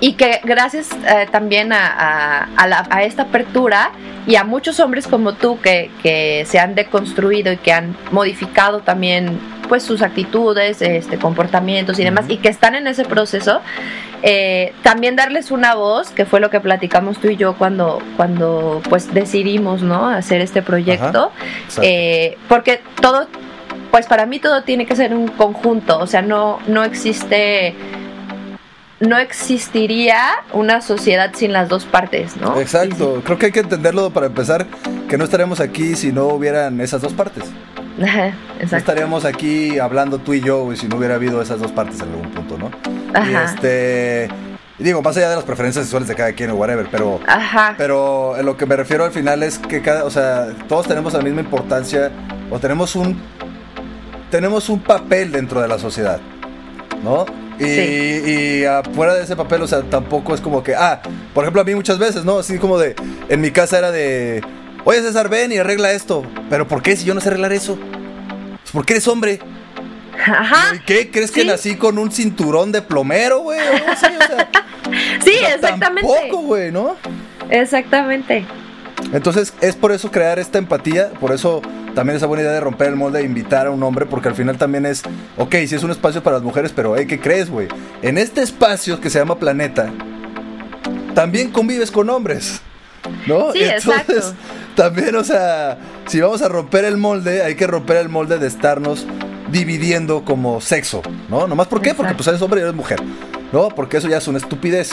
[0.01, 3.91] y que gracias eh, también a, a, esta apertura
[4.25, 8.79] y a muchos hombres como tú que, que, se han deconstruido y que han modificado
[8.79, 13.61] también pues sus actitudes, este, comportamientos y demás, y que están en ese proceso,
[14.21, 18.81] eh, también darles una voz, que fue lo que platicamos tú y yo cuando, cuando
[18.89, 20.07] pues decidimos ¿no?
[20.07, 21.31] hacer este proyecto,
[21.81, 23.27] eh, porque todo
[23.91, 27.75] pues para mí todo tiene que ser un conjunto, o sea, no, no existe
[29.01, 30.19] no existiría
[30.53, 32.59] una sociedad sin las dos partes, ¿no?
[32.59, 34.65] Exacto, creo que hay que entenderlo para empezar,
[35.09, 37.43] que no estaríamos aquí si no hubieran esas dos partes.
[38.01, 38.77] Ajá, No exacto.
[38.77, 42.09] estaríamos aquí hablando tú y yo, güey, si no hubiera habido esas dos partes en
[42.09, 42.71] algún punto, ¿no?
[43.13, 43.43] Y Ajá.
[43.43, 44.29] este,
[44.79, 47.75] digo, más allá de las preferencias sexuales de cada quien o whatever, pero Ajá.
[47.77, 51.13] Pero en lo que me refiero al final es que cada, o sea, todos tenemos
[51.13, 52.11] la misma importancia
[52.49, 53.19] o tenemos un
[54.29, 56.19] tenemos un papel dentro de la sociedad,
[57.03, 57.25] ¿no?
[57.61, 58.31] Y, Sí.
[58.61, 61.01] y afuera de ese papel, o sea, tampoco es como que, ah,
[61.33, 62.39] por ejemplo, a mí muchas veces, ¿no?
[62.39, 62.95] Así como de,
[63.29, 64.41] en mi casa era de,
[64.83, 66.23] oye César, ven y arregla esto.
[66.49, 67.77] Pero ¿por qué si yo no sé arreglar eso?
[67.77, 69.39] Pues porque eres hombre.
[70.25, 70.75] Ajá.
[70.75, 71.09] ¿Y qué?
[71.11, 71.47] ¿Crees que Sí.
[71.47, 73.59] nací con un cinturón de plomero, güey?
[73.59, 74.49] O algo así, o sea,
[75.23, 76.09] Sí, o sea, exactamente.
[76.11, 76.95] Tampoco, güey, ¿no?
[77.49, 78.45] Exactamente.
[79.13, 81.61] Entonces es por eso crear esta empatía, por eso
[81.93, 84.35] también esa buena idea de romper el molde e invitar a un hombre, porque al
[84.35, 85.03] final también es,
[85.37, 87.67] ok, sí es un espacio para las mujeres, pero hey, ¿qué crees, güey?
[88.01, 89.91] En este espacio que se llama planeta,
[91.13, 92.61] también convives con hombres,
[93.27, 93.51] ¿no?
[93.53, 94.13] Sí, exacto.
[94.75, 95.77] también, o sea,
[96.07, 99.05] si vamos a romper el molde, hay que romper el molde de estarnos
[99.51, 101.47] dividiendo como sexo, ¿no?
[101.47, 101.93] ¿Nomás por qué?
[101.93, 103.01] Porque pues eres hombre y eres mujer,
[103.51, 103.69] ¿no?
[103.69, 104.91] Porque eso ya es una estupidez,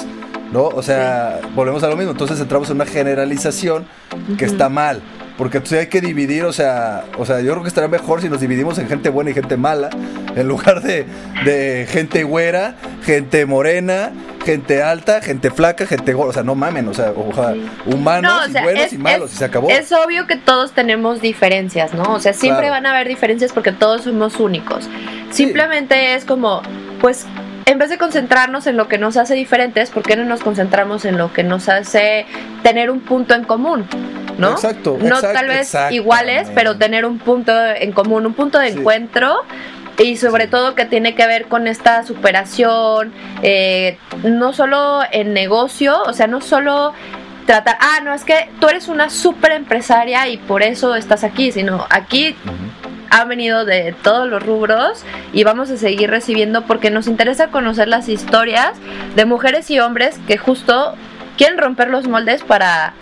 [0.52, 0.64] ¿no?
[0.64, 3.86] O sea, volvemos a lo mismo, entonces entramos en una generalización
[4.36, 5.00] que está mal.
[5.38, 8.28] Porque entonces hay que dividir, o sea, o sea, yo creo que estaría mejor si
[8.28, 9.88] nos dividimos en gente buena y gente mala,
[10.34, 11.06] en lugar de,
[11.44, 12.74] de gente güera,
[13.04, 14.10] gente morena,
[14.44, 16.30] gente alta, gente flaca, gente gorda.
[16.30, 17.64] O sea, no mamen, o sea, o sea, Sí.
[17.86, 19.70] humanos No, o sea, y buenos es- y malos, es- y se acabó.
[19.70, 22.14] Es obvio que todos tenemos diferencias, ¿no?
[22.14, 22.74] O sea, siempre Claro.
[22.74, 24.88] van a haber diferencias porque todos somos únicos.
[25.30, 26.62] Simplemente es como,
[27.00, 27.26] pues,
[27.68, 31.04] en vez de concentrarnos en lo que nos hace diferentes, ¿por qué no nos concentramos
[31.04, 32.24] en lo que nos hace
[32.62, 33.86] tener un punto en común?
[34.38, 34.52] ¿No?
[34.52, 38.78] Exacto, No tal vez iguales, pero tener un punto en común, un punto de Sí.
[38.78, 39.36] encuentro.
[39.98, 46.00] Y sobre todo que tiene que ver con esta superación, eh, no solo en negocio,
[46.06, 46.94] o sea, no solo
[47.46, 51.52] tratar, ah, no, es que tú eres una super empresaria y por eso estás aquí,
[51.52, 52.34] sino aquí.
[53.10, 57.88] Han venido de todos los rubros y vamos a seguir recibiendo porque nos interesa conocer
[57.88, 58.72] las historias
[59.16, 60.94] de mujeres y hombres que justo
[61.36, 62.94] quieren romper los moldes para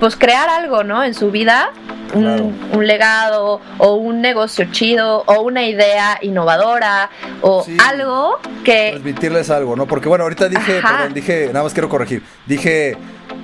[0.00, 1.04] pues crear algo, ¿no?
[1.04, 1.70] En su vida,
[2.14, 2.50] un, Claro.
[2.72, 7.76] un legado o un negocio chido o una idea innovadora o Sí.
[7.80, 9.86] algo que Transmitirles algo, ¿no?
[9.86, 10.96] Porque bueno, ahorita dije, Ajá.
[10.96, 12.22] perdón, dije, nada más quiero corregir.
[12.46, 12.96] Dije,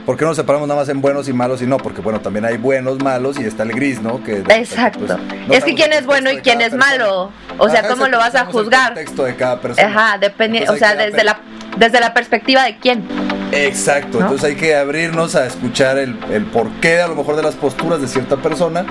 [0.06, 1.76] ¿por qué no nos separamos nada más en buenos y malos y no?
[1.78, 4.22] Porque bueno, también hay buenos, malos y está el gris, ¿no?
[4.22, 5.06] Que Exacto.
[5.06, 7.30] pues, no es que quién el es bueno y quién es malo.
[7.58, 8.94] O sea, Ajá, ¿cómo lo vas a el juzgar?
[8.94, 9.88] contexto de cada persona.
[9.88, 11.40] Ajá, depende, o sea, desde la
[11.76, 13.04] desde la perspectiva de quién.
[13.52, 14.26] Exacto, ¿No?
[14.26, 18.00] entonces hay que abrirnos a escuchar el, el porqué a lo mejor de las posturas
[18.00, 18.84] de cierta persona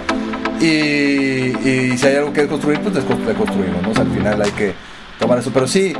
[0.60, 3.92] y, y si hay algo que construir, pues deconstruimos, ¿no?
[3.92, 4.74] O sea, al final hay que
[5.18, 5.52] tomar eso.
[5.54, 5.94] Pero sí,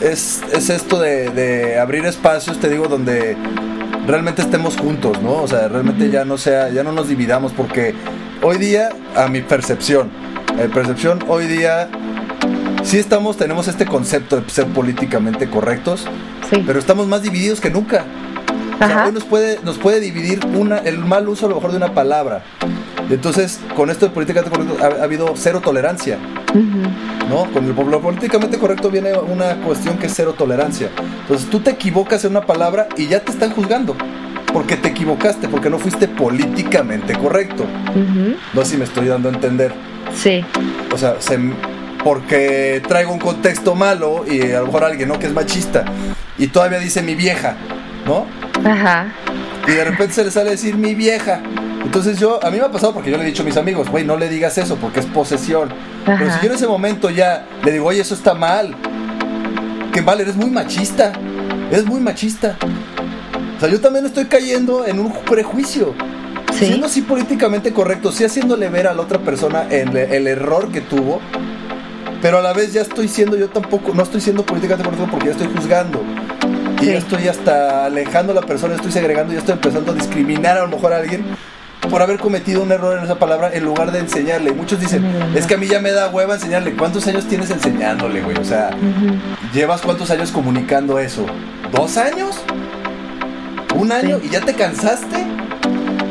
[0.00, 3.36] es, es esto de, de abrir espacios, te digo, donde
[4.08, 5.34] realmente estemos juntos, ¿no?
[5.42, 7.94] O sea, realmente ya no sea, ya no nos dividamos, porque
[8.42, 10.10] hoy día, a mi percepción,
[10.58, 11.88] a mi percepción, hoy día
[12.82, 16.06] sí estamos, tenemos este concepto de ser políticamente correctos,
[16.50, 16.64] Sí.
[16.66, 18.04] pero estamos más divididos que nunca.
[18.74, 19.06] O sea, Ajá.
[19.06, 21.92] hoy nos puede, nos puede dividir una, el mal uso a lo mejor de una
[21.92, 22.42] palabra.
[23.10, 26.16] Y entonces, con esto de políticamente correcto, ha, ha habido cero tolerancia,
[26.54, 26.88] Ujú.
[27.28, 27.44] ¿No?
[27.52, 30.90] Con el, lo políticamente correcto viene una cuestión que es cero tolerancia.
[31.22, 33.96] Entonces, tú te equivocas en una palabra y ya te están juzgando.
[34.52, 37.66] Porque te equivocaste, porque no fuiste políticamente correcto.
[38.54, 39.72] No sé si me estoy dando a entender.
[40.14, 40.42] Sí.
[40.92, 41.38] O sea, se-
[42.02, 45.18] porque traigo un contexto malo y a lo mejor alguien, ¿no?
[45.18, 45.84] Que es machista.
[46.38, 47.56] Y todavía dice mi vieja,
[48.06, 48.24] ¿no?
[48.64, 49.12] Ajá.
[49.66, 51.40] Y de repente se le sale a decir mi vieja.
[51.84, 53.88] Entonces yo, a mí me ha pasado porque yo le he dicho a mis amigos,
[53.88, 55.70] güey, no le digas eso porque es posesión.
[56.04, 56.38] Pero Ajá.
[56.40, 58.74] si yo en ese momento ya le digo, oye, eso está mal.
[59.92, 61.12] Que mal, eres muy machista.
[61.70, 62.56] Eres muy machista.
[63.56, 65.94] O sea, yo también estoy cayendo en un prejuicio.
[66.52, 66.66] Sí.
[66.66, 70.80] Siendo así políticamente correcto, sí haciéndole ver a la otra persona el, el error que
[70.80, 71.20] tuvo,
[72.20, 75.26] pero a la vez ya estoy siendo yo tampoco, no estoy siendo políticamente correcto porque
[75.26, 76.02] ya estoy juzgando.
[76.80, 76.92] Y Sí.
[76.92, 80.62] ya estoy hasta alejando a la persona, estoy segregando, ya estoy empezando a discriminar a
[80.62, 81.24] lo mejor a alguien
[81.90, 84.52] por haber cometido un error en esa palabra en lugar de enseñarle.
[84.52, 85.04] Muchos dicen,
[85.34, 86.74] es que a mí ya me da hueva enseñarle.
[86.74, 88.36] ¿Cuántos años tienes enseñándole, güey?
[88.36, 88.70] O sea.
[89.54, 91.24] ¿llevas cuántos años comunicando eso?
[91.72, 92.38] ¿Dos años?
[93.74, 94.18] ¿Un año?
[94.20, 94.26] Sí.
[94.26, 95.24] ¿Y ya te cansaste?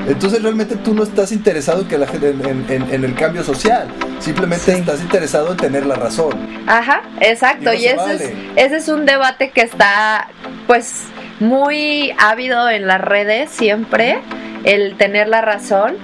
[0.08, 3.14] Entonces realmente tú no estás interesado en, que la gente, en, en- en- en el
[3.14, 3.88] cambio social.
[4.20, 4.80] Simplemente Sí.
[4.80, 6.32] estás interesado en tener la razón.
[6.66, 7.74] Ajá, exacto.
[7.74, 8.22] Y no es,
[8.56, 10.30] ese es un debate que está,
[10.66, 11.04] pues,
[11.42, 14.20] muy ávido en las redes siempre,
[14.68, 15.96] el tener la razón.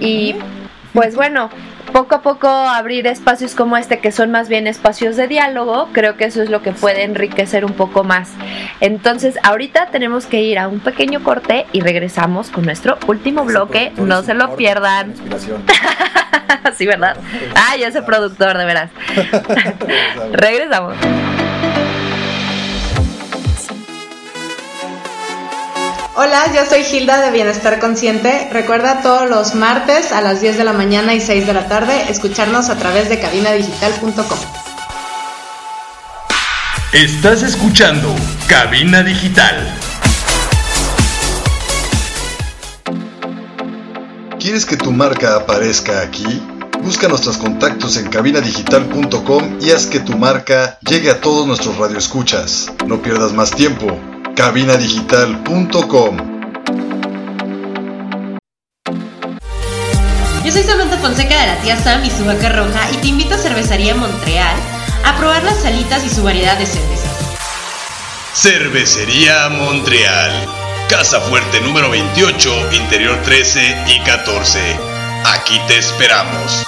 [0.00, 0.34] Y,
[0.92, 1.50] pues bueno,
[1.92, 6.16] poco a poco abrir espacios como este que son más bien espacios de diálogo, creo
[6.16, 8.30] que eso es lo que puede enriquecer un poco más.
[8.80, 13.92] Entonces, ahorita tenemos que ir a un pequeño corte y regresamos con nuestro último bloque,
[13.96, 15.14] no se lo pierdan.
[16.76, 17.16] sí, ¿verdad?
[17.54, 18.90] Ay, ese productor, de veras.
[20.32, 20.96] regresamos.
[26.22, 28.50] Hola, yo soy Hilda de Bienestar Consciente.
[28.52, 32.10] Recuerda todos los martes a las 10 de la mañana y 6 de la tarde
[32.10, 34.38] escucharnos a través de cabinadigital.com.
[36.92, 38.14] Estás escuchando
[38.46, 39.74] Cabina Digital.
[44.38, 46.42] ¿Quieres que tu marca aparezca aquí?
[46.82, 52.70] Busca nuestros contactos en cabinadigital.com y haz que tu marca llegue a todos nuestros radioescuchas.
[52.86, 53.98] No pierdas más tiempo
[54.34, 56.16] cabinadigital.com.
[60.44, 63.34] Yo soy Samantha Fonseca de la tía Sam y su vaca roja y te invito
[63.34, 64.56] a Cervecería Montreal
[65.04, 67.10] a probar las salitas y su variedad de cervezas.
[68.34, 70.32] Cervecería Montreal.
[70.88, 74.58] Casa Fuerte número 28, Interior 13 y 14.
[75.24, 76.64] Aquí te esperamos.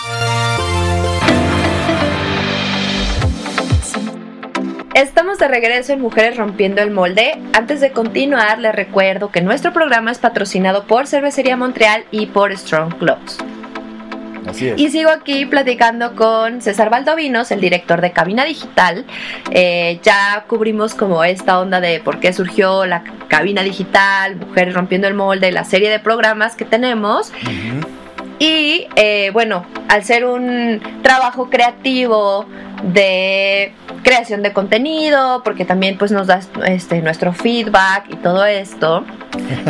[4.94, 7.38] Estamos de regreso en Mujeres Rompiendo el Molde.
[7.54, 12.54] Antes de continuar, les recuerdo que nuestro programa es patrocinado por Cervecería Montreal y por
[12.54, 13.38] Strong Clubs.
[14.46, 14.78] Así es.
[14.78, 19.06] Y sigo aquí platicando con César Valdovinos, el director de Cabina Digital.
[19.50, 25.08] Eh, ya cubrimos como esta onda de por qué surgió la cabina digital, Mujeres Rompiendo
[25.08, 27.32] el Molde, la serie de programas que tenemos.
[28.38, 32.46] Y eh, bueno, al ser un trabajo creativo
[32.82, 33.72] de
[34.02, 39.04] creación de contenido, porque también pues nos das este, nuestro feedback y todo esto,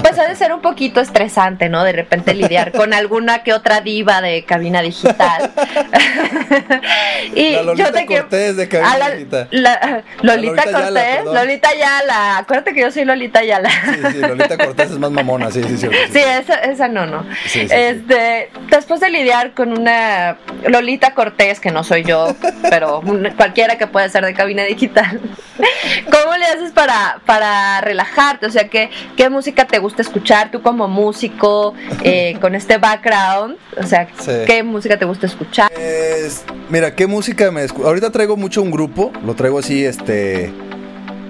[0.01, 1.85] pues ha de ser un poquito estresante, ¿no?
[1.85, 5.51] De repente lidiar con alguna que otra diva de cabina digital.
[7.35, 8.23] y La Lolita yo te quiero...
[8.23, 9.49] Cortés de Cabina la- Digital.
[9.51, 11.35] la- Lolita Cortés, perdón.
[11.35, 13.69] Lolita Ayala, acuérdate que yo soy Lolita Ayala.
[13.71, 15.89] Sí, sí, Lolita Cortés es más mamona, sí, sí, sí.
[16.13, 17.25] Sí, esa, esa no, no.
[17.45, 17.75] Sí, sí, sí.
[17.75, 22.35] este, después de lidiar con una Lolita Cortés, que no soy yo,
[22.71, 23.02] pero
[23.37, 25.21] cualquiera que pueda ser de cabina digital,
[26.11, 28.47] ¿cómo le haces para, para relajarte?
[28.47, 33.57] O sea, ¿qué, ¿qué música te gusta escuchar tú como músico eh, con este background?
[33.81, 34.31] O sea, Sí.
[34.47, 35.71] ¿qué música te gusta escuchar?
[35.73, 40.53] Es- mira, ¿qué música me escu- Ahorita traigo mucho un grupo, lo traigo así, este...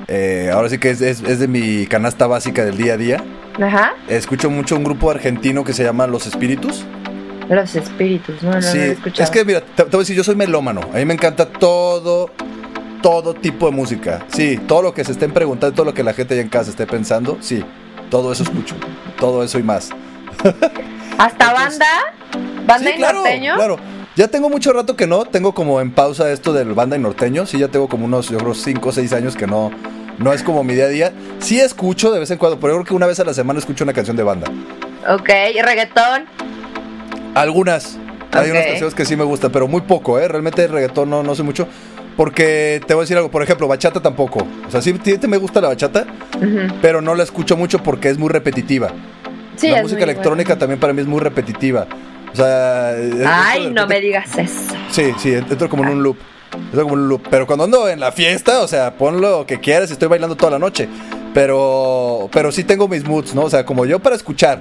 [0.08, 3.24] eh, ahora sí que es, es- es de mi canasta básica del día a día.
[3.60, 3.94] Ajá.
[4.08, 6.84] Escucho mucho un grupo argentino que se llama Los Espíritus.
[7.48, 8.50] Los espíritus, ¿no?
[8.50, 9.24] No, no sí, escuchado.
[9.24, 10.80] es que mira, te, te voy a decir, yo soy melómano.
[10.92, 12.30] A mí me encanta todo,
[13.02, 14.24] todo tipo de música.
[14.32, 16.70] Sí, todo lo que se estén preguntando, todo lo que la gente allá en casa
[16.70, 17.62] esté pensando, sí,
[18.10, 18.74] todo eso escucho.
[19.18, 19.90] Todo eso y más.
[21.18, 21.86] ¿Hasta entonces- banda?
[22.66, 23.54] ¿Banda sí, y claro, norteño?
[23.56, 23.76] claro.
[24.14, 27.46] Ya tengo mucho rato que no, tengo como en pausa esto del banda y norteño.
[27.46, 29.70] Sí, ya tengo como unos, yo creo, 5 o 6 años que no,
[30.18, 31.12] no es como mi día a día.
[31.38, 33.58] Sí escucho de vez en cuando, pero yo creo que una vez a la semana
[33.58, 34.46] escucho una canción de banda.
[35.08, 36.26] Ok, ¿y reggaetón?
[37.34, 37.98] Algunas.
[38.32, 38.52] Hay Ok.
[38.52, 40.26] unas canciones que sí me gustan, pero muy poco, ¿eh?
[40.26, 41.66] Realmente el reggaetón no, no sé mucho.
[42.16, 44.46] Porque te voy a decir algo, por ejemplo, bachata tampoco.
[44.66, 46.06] O sea, sí, sí me gusta la bachata,
[46.36, 46.74] Ujú.
[46.82, 48.90] pero no la escucho mucho porque es muy repetitiva.
[49.56, 50.58] Sí, la música electrónica bueno.
[50.60, 51.86] también para mí es muy repetitiva.
[52.32, 52.94] O sea...
[53.26, 54.74] Ay, no me digas eso.
[54.90, 56.16] Sí, sí, entro como en un loop.
[56.54, 57.22] Entro como en un loop.
[57.30, 60.52] Pero cuando ando en la fiesta, o sea, pon lo que quieras, estoy bailando toda
[60.52, 60.88] la noche.
[61.34, 63.42] Pero, pero sí tengo mis moods, ¿no?
[63.42, 64.60] O sea, como yo para escuchar.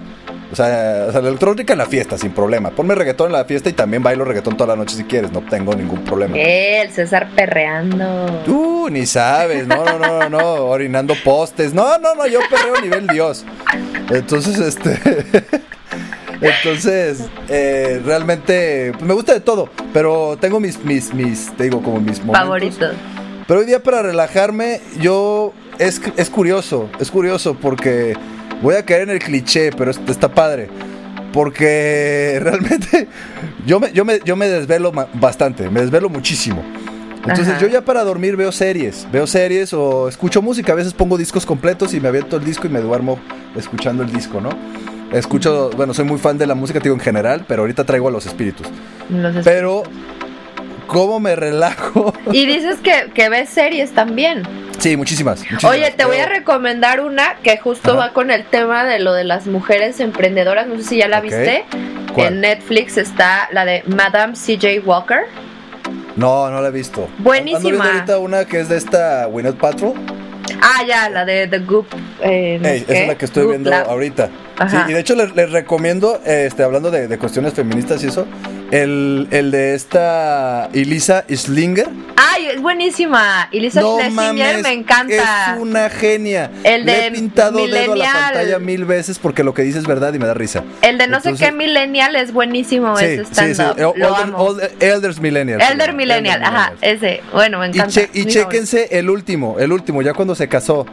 [0.52, 2.72] O sea, o sea, la electrónica en la fiesta, sin problema.
[2.72, 5.42] Ponme reggaetón en la fiesta y también bailo reggaetón toda la noche si quieres, no
[5.42, 6.36] tengo ningún problema.
[6.36, 8.42] Eh, el César perreando.
[8.46, 11.74] Tú ni sabes, no, no, no, no, no, orinando postes.
[11.74, 13.46] No, no, no, yo perreo a nivel Dios.
[14.10, 15.00] Entonces, este.
[16.42, 21.82] Entonces, eh, realmente pues, me gusta de todo, pero tengo mis, mis, mis, te digo,
[21.84, 22.42] como mis momentos.
[22.42, 22.88] Favorito.
[23.48, 28.16] Pero hoy día para relajarme, yo es, es curioso, es curioso porque
[28.62, 30.70] voy a caer en el cliché, pero es- está padre.
[31.34, 33.08] Porque realmente
[33.66, 36.64] yo me, yo me, yo me desvelo bastante, me desvelo muchísimo.
[37.18, 37.60] Entonces Ajá.
[37.60, 41.46] yo ya para dormir veo series, veo series o escucho música, a veces pongo discos
[41.46, 43.20] completos y me aviento el disco y me duermo
[43.56, 44.50] escuchando el disco, ¿no?
[45.12, 48.12] Escucho, bueno, soy muy fan de la música, digo en general, pero ahorita traigo a
[48.12, 48.66] los espíritus.
[49.10, 49.84] Los es- Pero,
[50.92, 52.14] ¿cómo me relajo?
[52.34, 54.44] Y dices que, que ves series también.
[54.78, 55.40] Sí, muchísimas.
[55.40, 55.64] muchísimas.
[55.64, 58.08] Oye, te voy a recomendar una que justo Ajá.
[58.08, 60.68] va con el tema de lo de las mujeres emprendedoras.
[60.68, 61.64] No sé si ya la viste.
[62.14, 62.28] ¿Cuál?
[62.34, 65.22] En Netflix está la de Madame CJ Walker.
[66.18, 67.08] No, no la he visto.
[67.20, 67.58] Buenísima.
[67.60, 69.94] Ando viendo ahorita una que es de esta Winnet Patrol.
[70.62, 71.88] Ah, ya, la de The Goop.
[72.22, 73.02] eh, no Ey, sé esa qué.
[73.04, 73.90] es la que estoy Goop viendo Lab.
[73.90, 74.30] ahorita.
[74.70, 78.28] Sí, y de hecho les, les recomiendo, este, hablando de, de cuestiones feministas y eso,
[78.72, 81.90] El, el de esta Elisa Slinger.
[82.16, 83.50] Ay, es buenísima.
[83.52, 85.54] Elisa no Schlesinger me encanta.
[85.56, 86.50] Es una genia.
[86.64, 89.78] El Le de he pintado dedo a la pantalla mil veces porque lo que dice
[89.78, 90.64] es verdad y me da risa.
[90.82, 93.62] El de no sé Entonces- qué Millennial es buenísimo Sí, ese sí, sí.
[93.76, 94.56] El- Lo Older- amo.
[94.80, 95.60] Elders Millennial.
[95.62, 95.94] Elder.
[95.94, 97.22] Millennial, Elder ajá, ese.
[97.34, 97.92] Bueno, me Y, encanta.
[97.92, 100.86] che- y Mi chéquense el último, el último, ya cuando se casó.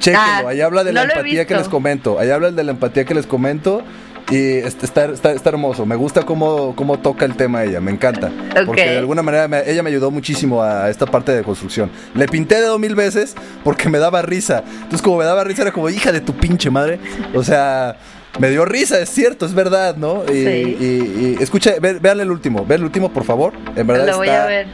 [0.00, 2.18] Chéquenlo, Ah, ahí habla de la no he empatía que les comento.
[2.18, 3.82] Ahí habla de la empatía que les comento.
[4.30, 5.84] Y está, está, está hermoso.
[5.84, 7.80] Me gusta cómo, cómo toca el tema ella.
[7.80, 8.30] Me encanta.
[8.64, 11.90] Porque de alguna manera me- ella me ayudó muchísimo a esta parte de construcción.
[12.14, 14.64] Le pinté dedo mil veces porque me daba risa.
[14.76, 16.98] Entonces, como me daba risa, era como, hija de tu pinche madre.
[17.34, 17.96] O sea.
[18.40, 20.24] Me dio risa, es cierto, es verdad, ¿no?
[20.24, 20.76] Y, Sí.
[20.80, 23.52] y- y escucha, ve- vean el último, vean el último, por favor.
[23.76, 24.66] En verdad Lo voy está- a ver.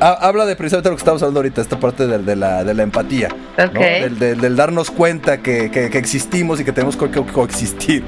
[0.00, 2.74] Ha- Habla de precisamente lo que estamos hablando ahorita, esta parte de, de la, de
[2.74, 3.28] la empatía.
[3.56, 3.64] ¿no?
[3.64, 3.72] Ok.
[3.78, 8.04] Del, del- del darnos cuenta que, que- que existimos y que tenemos que, que coexistir.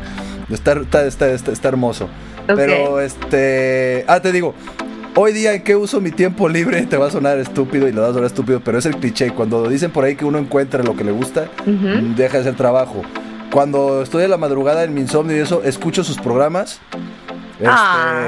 [0.51, 2.09] Está, está, está, está- está hermoso.
[2.47, 4.05] Pero, este.
[4.09, 4.55] Ah, te digo.
[5.15, 6.83] Hoy día, ¿en qué uso mi tiempo libre?
[6.87, 9.31] Te va a sonar estúpido y le va a sonar estúpido, pero es el cliché.
[9.33, 12.15] Cuando dicen por ahí que uno encuentra lo que le gusta, Ujú.
[12.17, 13.03] deja de hacer trabajo.
[13.53, 16.81] Cuando estoy en la madrugada en mi insomnio y eso, escucho sus programas.
[17.59, 18.23] Este, Ah.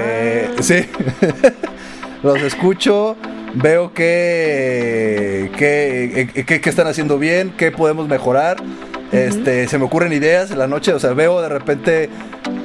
[0.61, 0.85] Sí.
[2.23, 3.17] Los escucho,
[3.55, 8.59] veo que, que, que- que están haciendo bien, qué podemos mejorar.
[9.15, 12.11] Este, se me ocurren ideas en la noche, o sea, veo de repente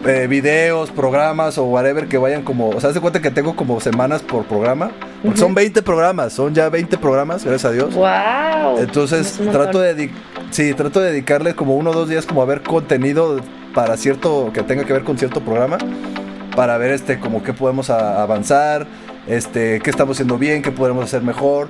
[0.05, 3.79] eh, videos, programas o whatever que vayan como, o sea, de cuenta que tengo como
[3.79, 4.91] semanas por programa,
[5.23, 7.93] porque son 20 programas, son ya 20 programas, gracias a Dios.
[7.93, 8.79] Wow.
[8.79, 10.09] Entonces trato de
[10.51, 13.39] sí, trato de dedicarle como uno o dos días como a ver contenido
[13.75, 15.77] para cierto que tenga que ver con cierto programa
[16.55, 18.87] para ver este como qué podemos a- avanzar,
[19.27, 21.67] este qué estamos haciendo bien, qué podemos hacer mejor,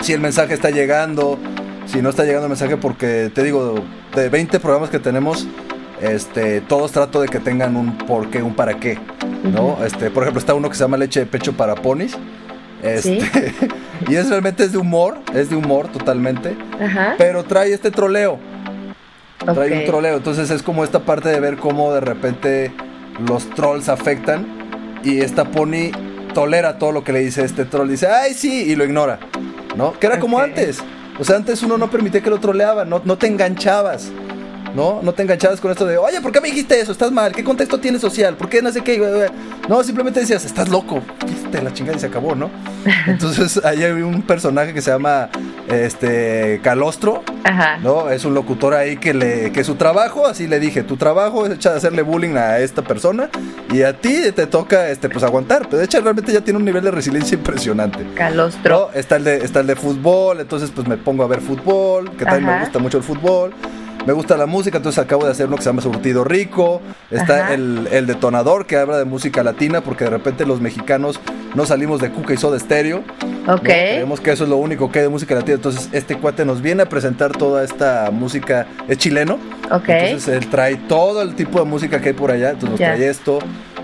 [0.00, 1.38] si el mensaje está llegando,
[1.90, 3.82] si no está llegando el mensaje porque te digo
[4.14, 5.46] de 20 programas que tenemos
[6.00, 8.98] este, todos trato de que tengan un por qué, un para qué,
[9.42, 9.84] ¿no?
[9.84, 12.16] Este, por ejemplo, está uno que se llama leche de pecho para ponis.
[12.82, 13.20] Este,
[14.08, 17.16] y es realmente es de humor, es de humor totalmente, Ajá.
[17.18, 18.38] pero trae este troleo.
[19.38, 22.72] Trae un troleo, entonces es como esta parte de ver cómo de repente
[23.26, 24.46] los trolls afectan
[25.02, 25.90] y esta pony
[26.34, 29.18] tolera todo lo que le dice este troll, dice, "Ay, sí", y lo ignora.
[29.76, 29.92] ¿No?
[29.98, 30.82] Que era como antes.
[31.20, 34.10] O sea, antes uno no permitía que lo troleaba, no, no te enganchabas.
[34.74, 35.00] ¿No?
[35.02, 36.92] No te enganchabas con esto de, oye, ¿por qué me dijiste eso?
[36.92, 37.32] ¿Estás mal?
[37.32, 38.36] ¿Qué contexto tiene social?
[38.36, 39.30] ¿Por qué no sé qué?
[39.68, 41.02] No, simplemente decías, estás loco.
[41.26, 42.50] Quítate la chingada y se acabó, ¿no?
[43.06, 45.28] Entonces ahí hay un personaje que se llama
[45.68, 47.78] este Calostro, Ajá.
[47.78, 48.10] ¿no?
[48.10, 51.52] Es un locutor ahí que le que su trabajo, así le dije, tu trabajo es
[51.52, 53.28] echar hacerle bullying a esta persona
[53.72, 55.66] y a ti te toca este pues aguantar.
[55.66, 58.06] Pero de hecho realmente ya tiene un nivel de resiliencia impresionante.
[58.14, 58.90] Calostro.
[58.92, 58.98] ¿no?
[58.98, 62.24] Está el de está el de fútbol, entonces pues me pongo a ver fútbol, que
[62.24, 62.58] también Ajá.
[62.58, 63.52] me gusta mucho el fútbol.
[64.06, 66.80] Me gusta la música, entonces acabo de hacer uno que se llama Surtido Rico.
[67.10, 71.20] Está el, el detonador que habla de música latina, porque de repente los mexicanos
[71.54, 73.02] no salimos de Cuca y Soda Estéreo.
[73.46, 73.62] Ok.
[73.62, 75.56] Creemos que eso es lo único que hay de música latina.
[75.56, 78.66] Entonces, este cuate nos viene a presentar toda esta música.
[78.88, 79.38] Es chileno.
[79.70, 79.88] Ok.
[79.88, 82.50] Entonces, él trae todo el tipo de música que hay por allá.
[82.50, 83.38] Entonces, nos trae esto.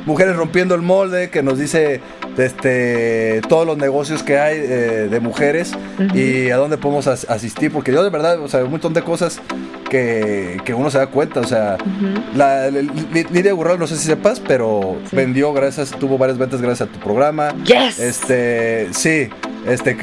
[0.07, 2.01] Mujeres rompiendo el molde, que nos dice
[2.39, 5.73] este, todos los negocios que hay eh, de mujeres
[6.15, 7.73] y a dónde podemos as- asistir.
[7.73, 9.41] Porque yo, de verdad, o sea, un montón de cosas
[9.91, 11.41] que, que uno se da cuenta.
[11.41, 11.77] O sea,
[12.35, 15.17] la, la- Li- Lidia Gurral, no sé si sepas, pero Sí.
[15.17, 17.53] vendió gracias, tuvo varias ventas gracias a tu programa.
[17.65, 17.99] Yes.
[17.99, 19.29] Este, sí,
[19.67, 19.97] este,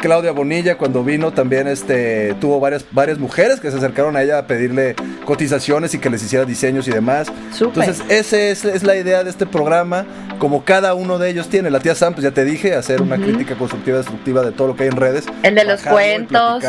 [0.00, 4.38] Claudia Bonilla cuando vino también, este, tuvo varias, varias mujeres que se acercaron a ella
[4.38, 7.32] a pedirle cotizaciones y que les hiciera diseños y demás.
[7.60, 10.04] Entonces, esa es, es la idea de este programa,
[10.38, 11.70] como cada uno de ellos tiene.
[11.70, 14.76] La tía Sam, pues ya te dije, hacer una crítica constructiva, destructiva de todo lo
[14.76, 15.26] que hay en redes.
[15.42, 16.64] El de los cuentos.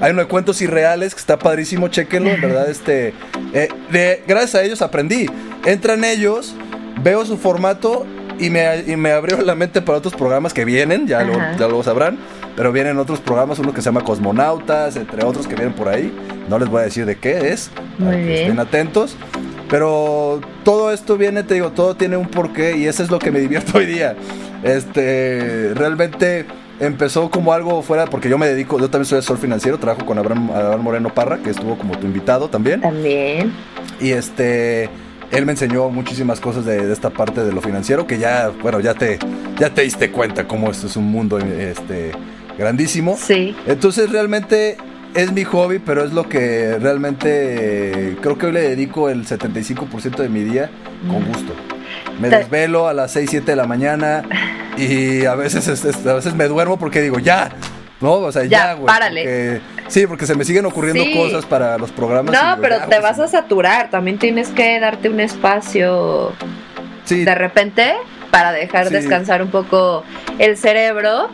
[0.00, 3.12] Hay uno de cuentos irreales que está padrísimo, chequenlo, en verdad, este,
[3.52, 5.26] eh, de, gracias a ellos aprendí.
[5.66, 6.54] Entran ellos,
[7.02, 8.06] veo su formato
[8.40, 11.68] y me, y me abrió la mente para otros programas que vienen, ya lo, ya
[11.68, 12.18] lo sabrán,
[12.56, 16.12] pero vienen otros programas, uno que se llama Cosmonautas, entre otros que vienen por ahí.
[16.48, 18.38] No les voy a decir de qué es, Muy para que bien.
[18.40, 19.16] estén atentos.
[19.68, 23.30] Pero todo esto viene, te digo, todo tiene un porqué y eso es lo que
[23.30, 24.16] me divierto hoy día.
[24.64, 26.44] Este, realmente
[26.80, 30.18] empezó como algo fuera, porque yo me dedico, yo también soy asesor financiero, trabajo con
[30.18, 32.80] Abraham, Abraham Moreno Parra, que estuvo como tu invitado también.
[32.80, 33.52] También.
[34.00, 34.88] Y este,
[35.30, 38.80] él me enseñó muchísimas cosas de, de esta parte de lo financiero, que ya, bueno,
[38.80, 39.18] ya te,
[39.58, 42.12] ya te diste cuenta cómo esto es un mundo este,
[42.58, 43.16] grandísimo.
[43.18, 43.54] Sí.
[43.66, 44.76] Entonces realmente
[45.14, 50.16] es mi hobby, pero es lo que realmente creo que hoy le dedico el 75%
[50.16, 50.70] de mi día
[51.08, 51.52] con gusto.
[52.20, 54.22] Me desvelo a las 6, 7 de la mañana
[54.76, 57.50] y a veces, es- es- a veces me duermo porque digo, ya,
[58.00, 58.12] ¿no?
[58.14, 58.86] O sea, Ya, ya, güey.
[58.86, 59.60] párale.
[59.90, 61.12] Sí, porque se me siguen ocurriendo Sí.
[61.14, 62.32] cosas para los programas.
[62.34, 63.90] No, pero te vas a saturar.
[63.90, 66.32] También tienes que darte un espacio
[67.04, 67.24] Sí.
[67.24, 67.94] de repente
[68.30, 68.94] para dejar Sí.
[68.94, 70.04] descansar un poco
[70.38, 71.28] el cerebro.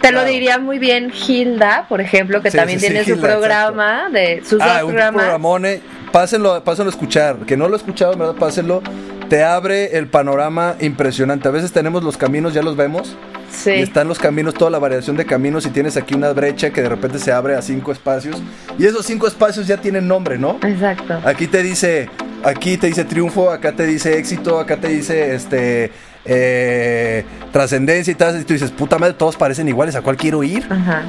[0.00, 4.08] Te lo diría muy bien Hilda, por ejemplo, que Sí, también sí, tiene su programa,
[4.10, 5.22] de sus Ah, dos un programas.
[5.22, 5.80] programone.
[6.10, 7.36] Pásenlo, pásenlo a escuchar.
[7.46, 8.82] Que no lo he escuchado, verdad, pásenlo.
[9.28, 11.46] Te abre el panorama impresionante.
[11.48, 13.16] A veces tenemos los caminos, ya los vemos.
[13.52, 13.70] Sí.
[13.70, 15.66] Y están los caminos, toda la variación de caminos.
[15.66, 18.42] Y tienes aquí una brecha que de repente se abre a cinco espacios.
[18.78, 20.58] Y esos cinco espacios ya tienen nombre, ¿no?
[20.62, 21.20] Exacto.
[21.24, 22.08] Aquí te dice,
[22.44, 25.92] aquí te dice triunfo, acá te dice éxito, acá te dice este
[26.24, 28.40] eh, trascendencia y tal.
[28.40, 30.66] Y tú dices, puta madre, todos parecen iguales, ¿a cuál quiero ir?
[30.70, 31.02] Ajá.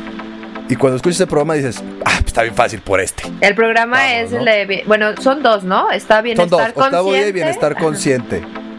[0.70, 3.24] Y cuando escuchas ese programa dices, ah, pues está bien fácil por este.
[3.42, 4.40] El programa Vamos, es ¿no?
[4.40, 4.84] el de.
[4.88, 5.92] Bueno, son dos, ¿no?
[5.92, 7.30] Está Son Bienestar dos, Consciente.
[7.30, 7.82] y bienestar Ajá.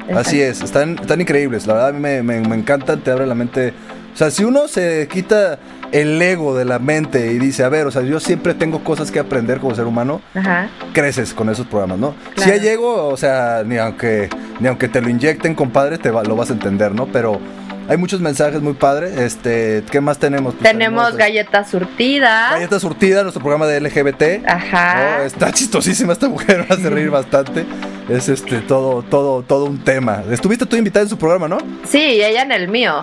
[0.09, 0.19] Exacto.
[0.21, 1.67] Así es, están, están increíbles.
[1.67, 3.73] La verdad a mí me, me, me encantan, te abre la mente.
[4.13, 5.59] O sea, si uno se quita
[5.93, 9.11] el ego de la mente y dice, a ver, o sea, yo siempre tengo cosas
[9.11, 10.69] que aprender como ser humano, Ajá.
[10.93, 12.15] creces con esos programas, ¿no?
[12.35, 12.53] Claro.
[12.53, 14.29] Si hay ego, o sea, ni aunque,
[14.61, 17.07] ni aunque te lo inyecten, compadre, te va- lo vas a entender, ¿no?
[17.07, 17.41] Pero
[17.89, 19.17] hay muchos mensajes muy padres.
[19.19, 20.55] Este, ¿qué más tenemos?
[20.55, 22.51] Pues Tenemos eh, galleta surtida.
[22.53, 24.47] Galleta surtida, nuestro programa de LGBT.
[24.49, 25.19] Ajá.
[25.19, 27.65] No, está chistosísima esta mujer, me hace reír bastante.
[28.09, 30.23] Es este todo, todo, todo un tema.
[30.31, 31.59] Estuviste tú invitada en su programa, ¿no?
[31.89, 33.03] Sí, ella en el mío.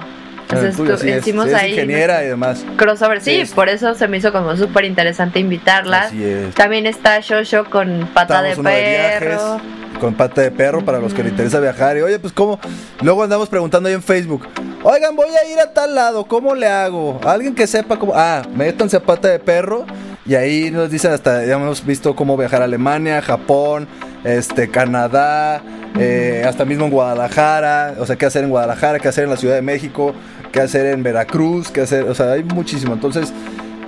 [0.49, 2.65] El Entonces, tuyo, sí hicimos es ahí ingeniera y demás.
[2.75, 3.21] crossover.
[3.21, 6.01] Sí, Sí, por eso se me hizo como súper interesante invitarla.
[6.01, 6.53] Así es.
[6.55, 9.29] También está Shosho con pata Estamos de de perro.
[9.29, 11.95] viajes, con pata de perro para los que les interesa viajar.
[11.95, 12.59] Y oye, pues cómo.
[13.03, 14.47] Luego andamos preguntando ahí en Facebook.
[14.83, 17.19] Oigan, voy a ir a tal lado, ¿cómo le hago?
[17.23, 18.13] Alguien que sepa cómo.
[18.15, 19.85] Ah, métanse a pata de perro.
[20.25, 23.87] Y ahí nos dicen hasta, ya hemos visto cómo viajar a Alemania, Japón,
[24.23, 25.61] este, Canadá,
[25.99, 27.95] eh, hasta mismo en Guadalajara.
[27.99, 30.15] O sea, qué hacer en Guadalajara, qué hacer en la Ciudad de México,
[30.51, 32.05] qué hacer en Veracruz, qué hacer.
[32.05, 32.93] O sea, hay muchísimo.
[32.93, 33.31] Entonces,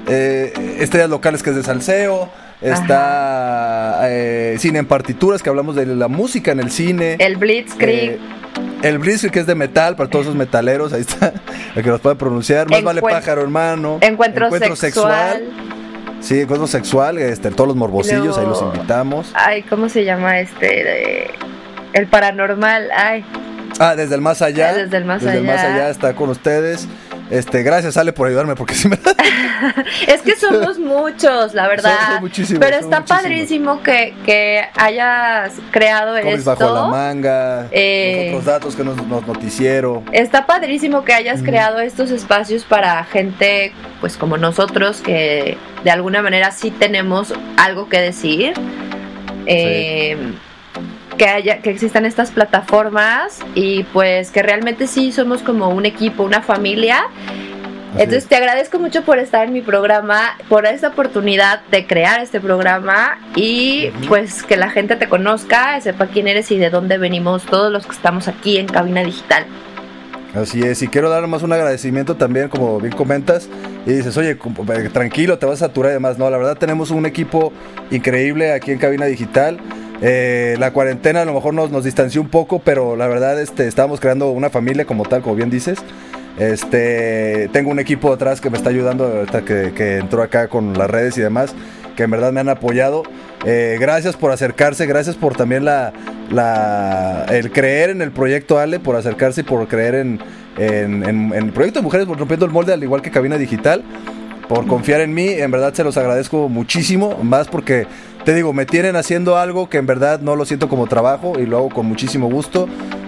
[0.07, 2.29] eh, estrellas locales que es de salseo.
[2.63, 7.17] Está eh, cine en partituras, que hablamos de la música en el cine.
[7.19, 8.11] El Blitzkrieg.
[8.11, 8.19] Eh,
[8.83, 11.33] el Blitzkrieg que es de metal, para todos esos metaleros, ahí está,
[11.75, 12.69] el que los puede pronunciar.
[12.69, 13.97] Más vale pájaro, hermano.
[14.01, 15.43] encuentro, sexual.
[16.21, 19.31] Sí, encuentro sexual, este, todos los morbosillos, ahí los invitamos.
[19.33, 21.27] Ay, ¿cómo se llama este?
[21.93, 22.89] El paranormal.
[22.95, 23.25] Ay,
[23.79, 24.69] Ah, desde el más allá.
[24.69, 25.75] Ah, desde el más Desde el más allá.
[25.75, 26.87] allá está con ustedes.
[27.33, 28.97] Este, gracias, Ale, por ayudarme, porque sí me
[30.07, 31.97] es que somos muchos, la verdad.
[32.13, 33.21] Son muchísimos, Pero está muchísimos.
[33.23, 36.55] padrísimo que, que hayas creado Cómics esto.
[36.55, 40.03] bajo la manga, Eh, los otros datos que nos, nos noticiero.
[40.11, 46.21] Está padrísimo que hayas creado estos espacios para gente, pues como nosotros, que de alguna
[46.21, 48.53] manera sí tenemos algo que decir.
[49.45, 50.17] Eh,
[51.17, 56.23] que haya, que existan estas plataformas y pues que realmente sí somos como un equipo,
[56.23, 57.05] una familia.
[57.93, 58.29] Así Entonces es.
[58.29, 63.19] te agradezco mucho por estar en mi programa, por esta oportunidad de crear este programa
[63.35, 67.71] y pues que la gente te conozca, sepa quién eres y de dónde venimos todos
[67.71, 69.45] los que estamos aquí en Cabina Digital.
[70.33, 73.47] Así es, y quiero dar más un agradecimiento también, como bien comentas,
[73.85, 76.17] y dices, oye, eh, tranquilo, te vas a saturar y demás.
[76.17, 77.53] No, la verdad tenemos un equipo
[77.91, 79.59] increíble aquí en Cabina Digital.
[80.05, 84.01] Eh, la cuarentena a lo mejor nos, distanció un poco, pero la verdad este, estábamos
[84.01, 85.79] creando una familia como tal, como bien dices.
[86.37, 90.89] Este, tengo un equipo detrás que me está ayudando, que, que entró acá con las
[90.89, 91.55] redes y demás,
[91.95, 93.03] que en verdad me han apoyado.
[93.45, 95.93] Eh, gracias por acercarse, gracias por también la,
[97.29, 100.19] el creer en el proyecto Ale, por acercarse y por creer en,
[100.57, 103.83] el proyecto de Mujeres Rompiendo el Molde, al igual que Cabina Digital,
[104.47, 107.85] por confiar en mí, en verdad se los agradezco muchísimo, más porque
[108.25, 111.45] te digo, me tienen haciendo algo que en verdad no lo siento como trabajo y
[111.45, 112.67] lo hago con muchísimo gusto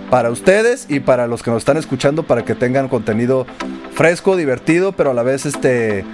[0.09, 3.45] para ustedes y para los que nos están escuchando para que tengan contenido
[3.93, 6.05] fresco, divertido, pero a la vez este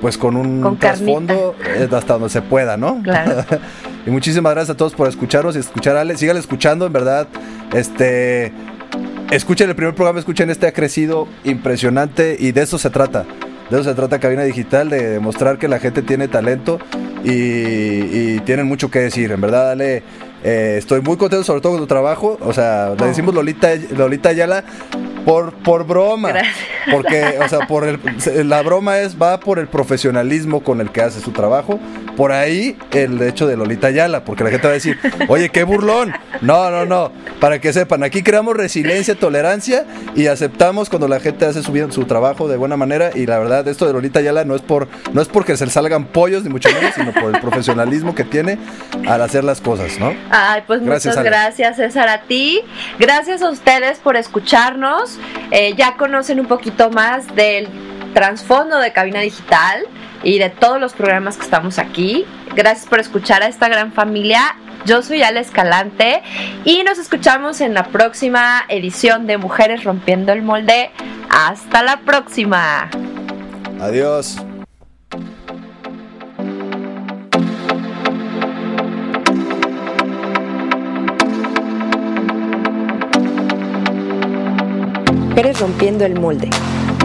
[0.00, 3.02] pues con un Con trasfondo eh, hasta donde se pueda, ¿no?
[3.02, 3.44] Claro.
[4.06, 6.16] y muchísimas gracias a todos por escucharnos y escuchar a Ale.
[6.16, 7.28] Sigan escuchando, en verdad.
[7.74, 8.52] Este.
[9.30, 13.26] Escuchen el primer programa, escuchen este, ha crecido impresionante y de eso se trata.
[13.68, 16.80] De eso se trata Cabina Digital, de demostrar que la gente tiene talento
[17.24, 19.32] y, y tienen mucho que decir.
[19.32, 20.02] En verdad, Ale,
[20.44, 22.38] eh, estoy muy contento sobre todo con tu trabajo.
[22.40, 23.08] O sea, le Oh.
[23.08, 24.64] decimos Lolita, Lolita Ayala
[25.24, 26.30] por, por broma.
[26.30, 26.56] Gracias.
[26.90, 31.02] Porque, o sea, por el, la broma es, va por el profesionalismo con el que
[31.02, 31.78] hace su trabajo.
[32.16, 34.98] Por ahí el hecho de Lolita Ayala, porque la gente va a decir,
[35.28, 36.12] oye, qué burlón.
[36.40, 37.12] No, no, no.
[37.38, 42.04] Para que sepan, aquí creamos resiliencia, tolerancia y aceptamos cuando la gente hace su, su
[42.04, 43.10] trabajo de buena manera.
[43.14, 45.70] Y la verdad, esto de Lolita Ayala no es por, no es porque se le
[45.70, 48.58] salgan pollos, ni mucho menos, sino por el profesionalismo que tiene
[49.06, 50.14] al hacer las cosas, ¿no?
[50.30, 52.62] Ay, pues Gracias, muchas gracias, César, a ti.
[52.98, 55.09] Gracias a ustedes por escucharnos.
[55.50, 57.68] Eh, ya conocen un poquito más del
[58.14, 59.86] trasfondo de Cabina Digital
[60.22, 62.26] y de todos los programas que estamos aquí.
[62.54, 66.22] Gracias por escuchar a esta gran familia Yo soy Ale Escalante
[66.64, 70.90] y nos escuchamos en la próxima edición de Mujeres Rompiendo el Molde.
[71.28, 72.90] Hasta la próxima.
[73.80, 74.36] Adiós.
[85.40, 86.50] Mujeres Rompiendo el Molde.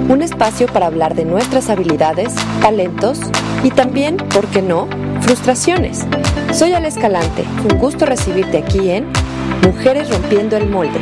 [0.09, 3.21] Un espacio para hablar de nuestras habilidades, talentos
[3.63, 4.89] y también, ¿por qué no?,
[5.21, 6.05] frustraciones.
[6.51, 7.45] Soy Ale Escalante.
[7.71, 9.05] Un gusto recibirte aquí en
[9.63, 10.99] Mujeres Rompiendo el Molde.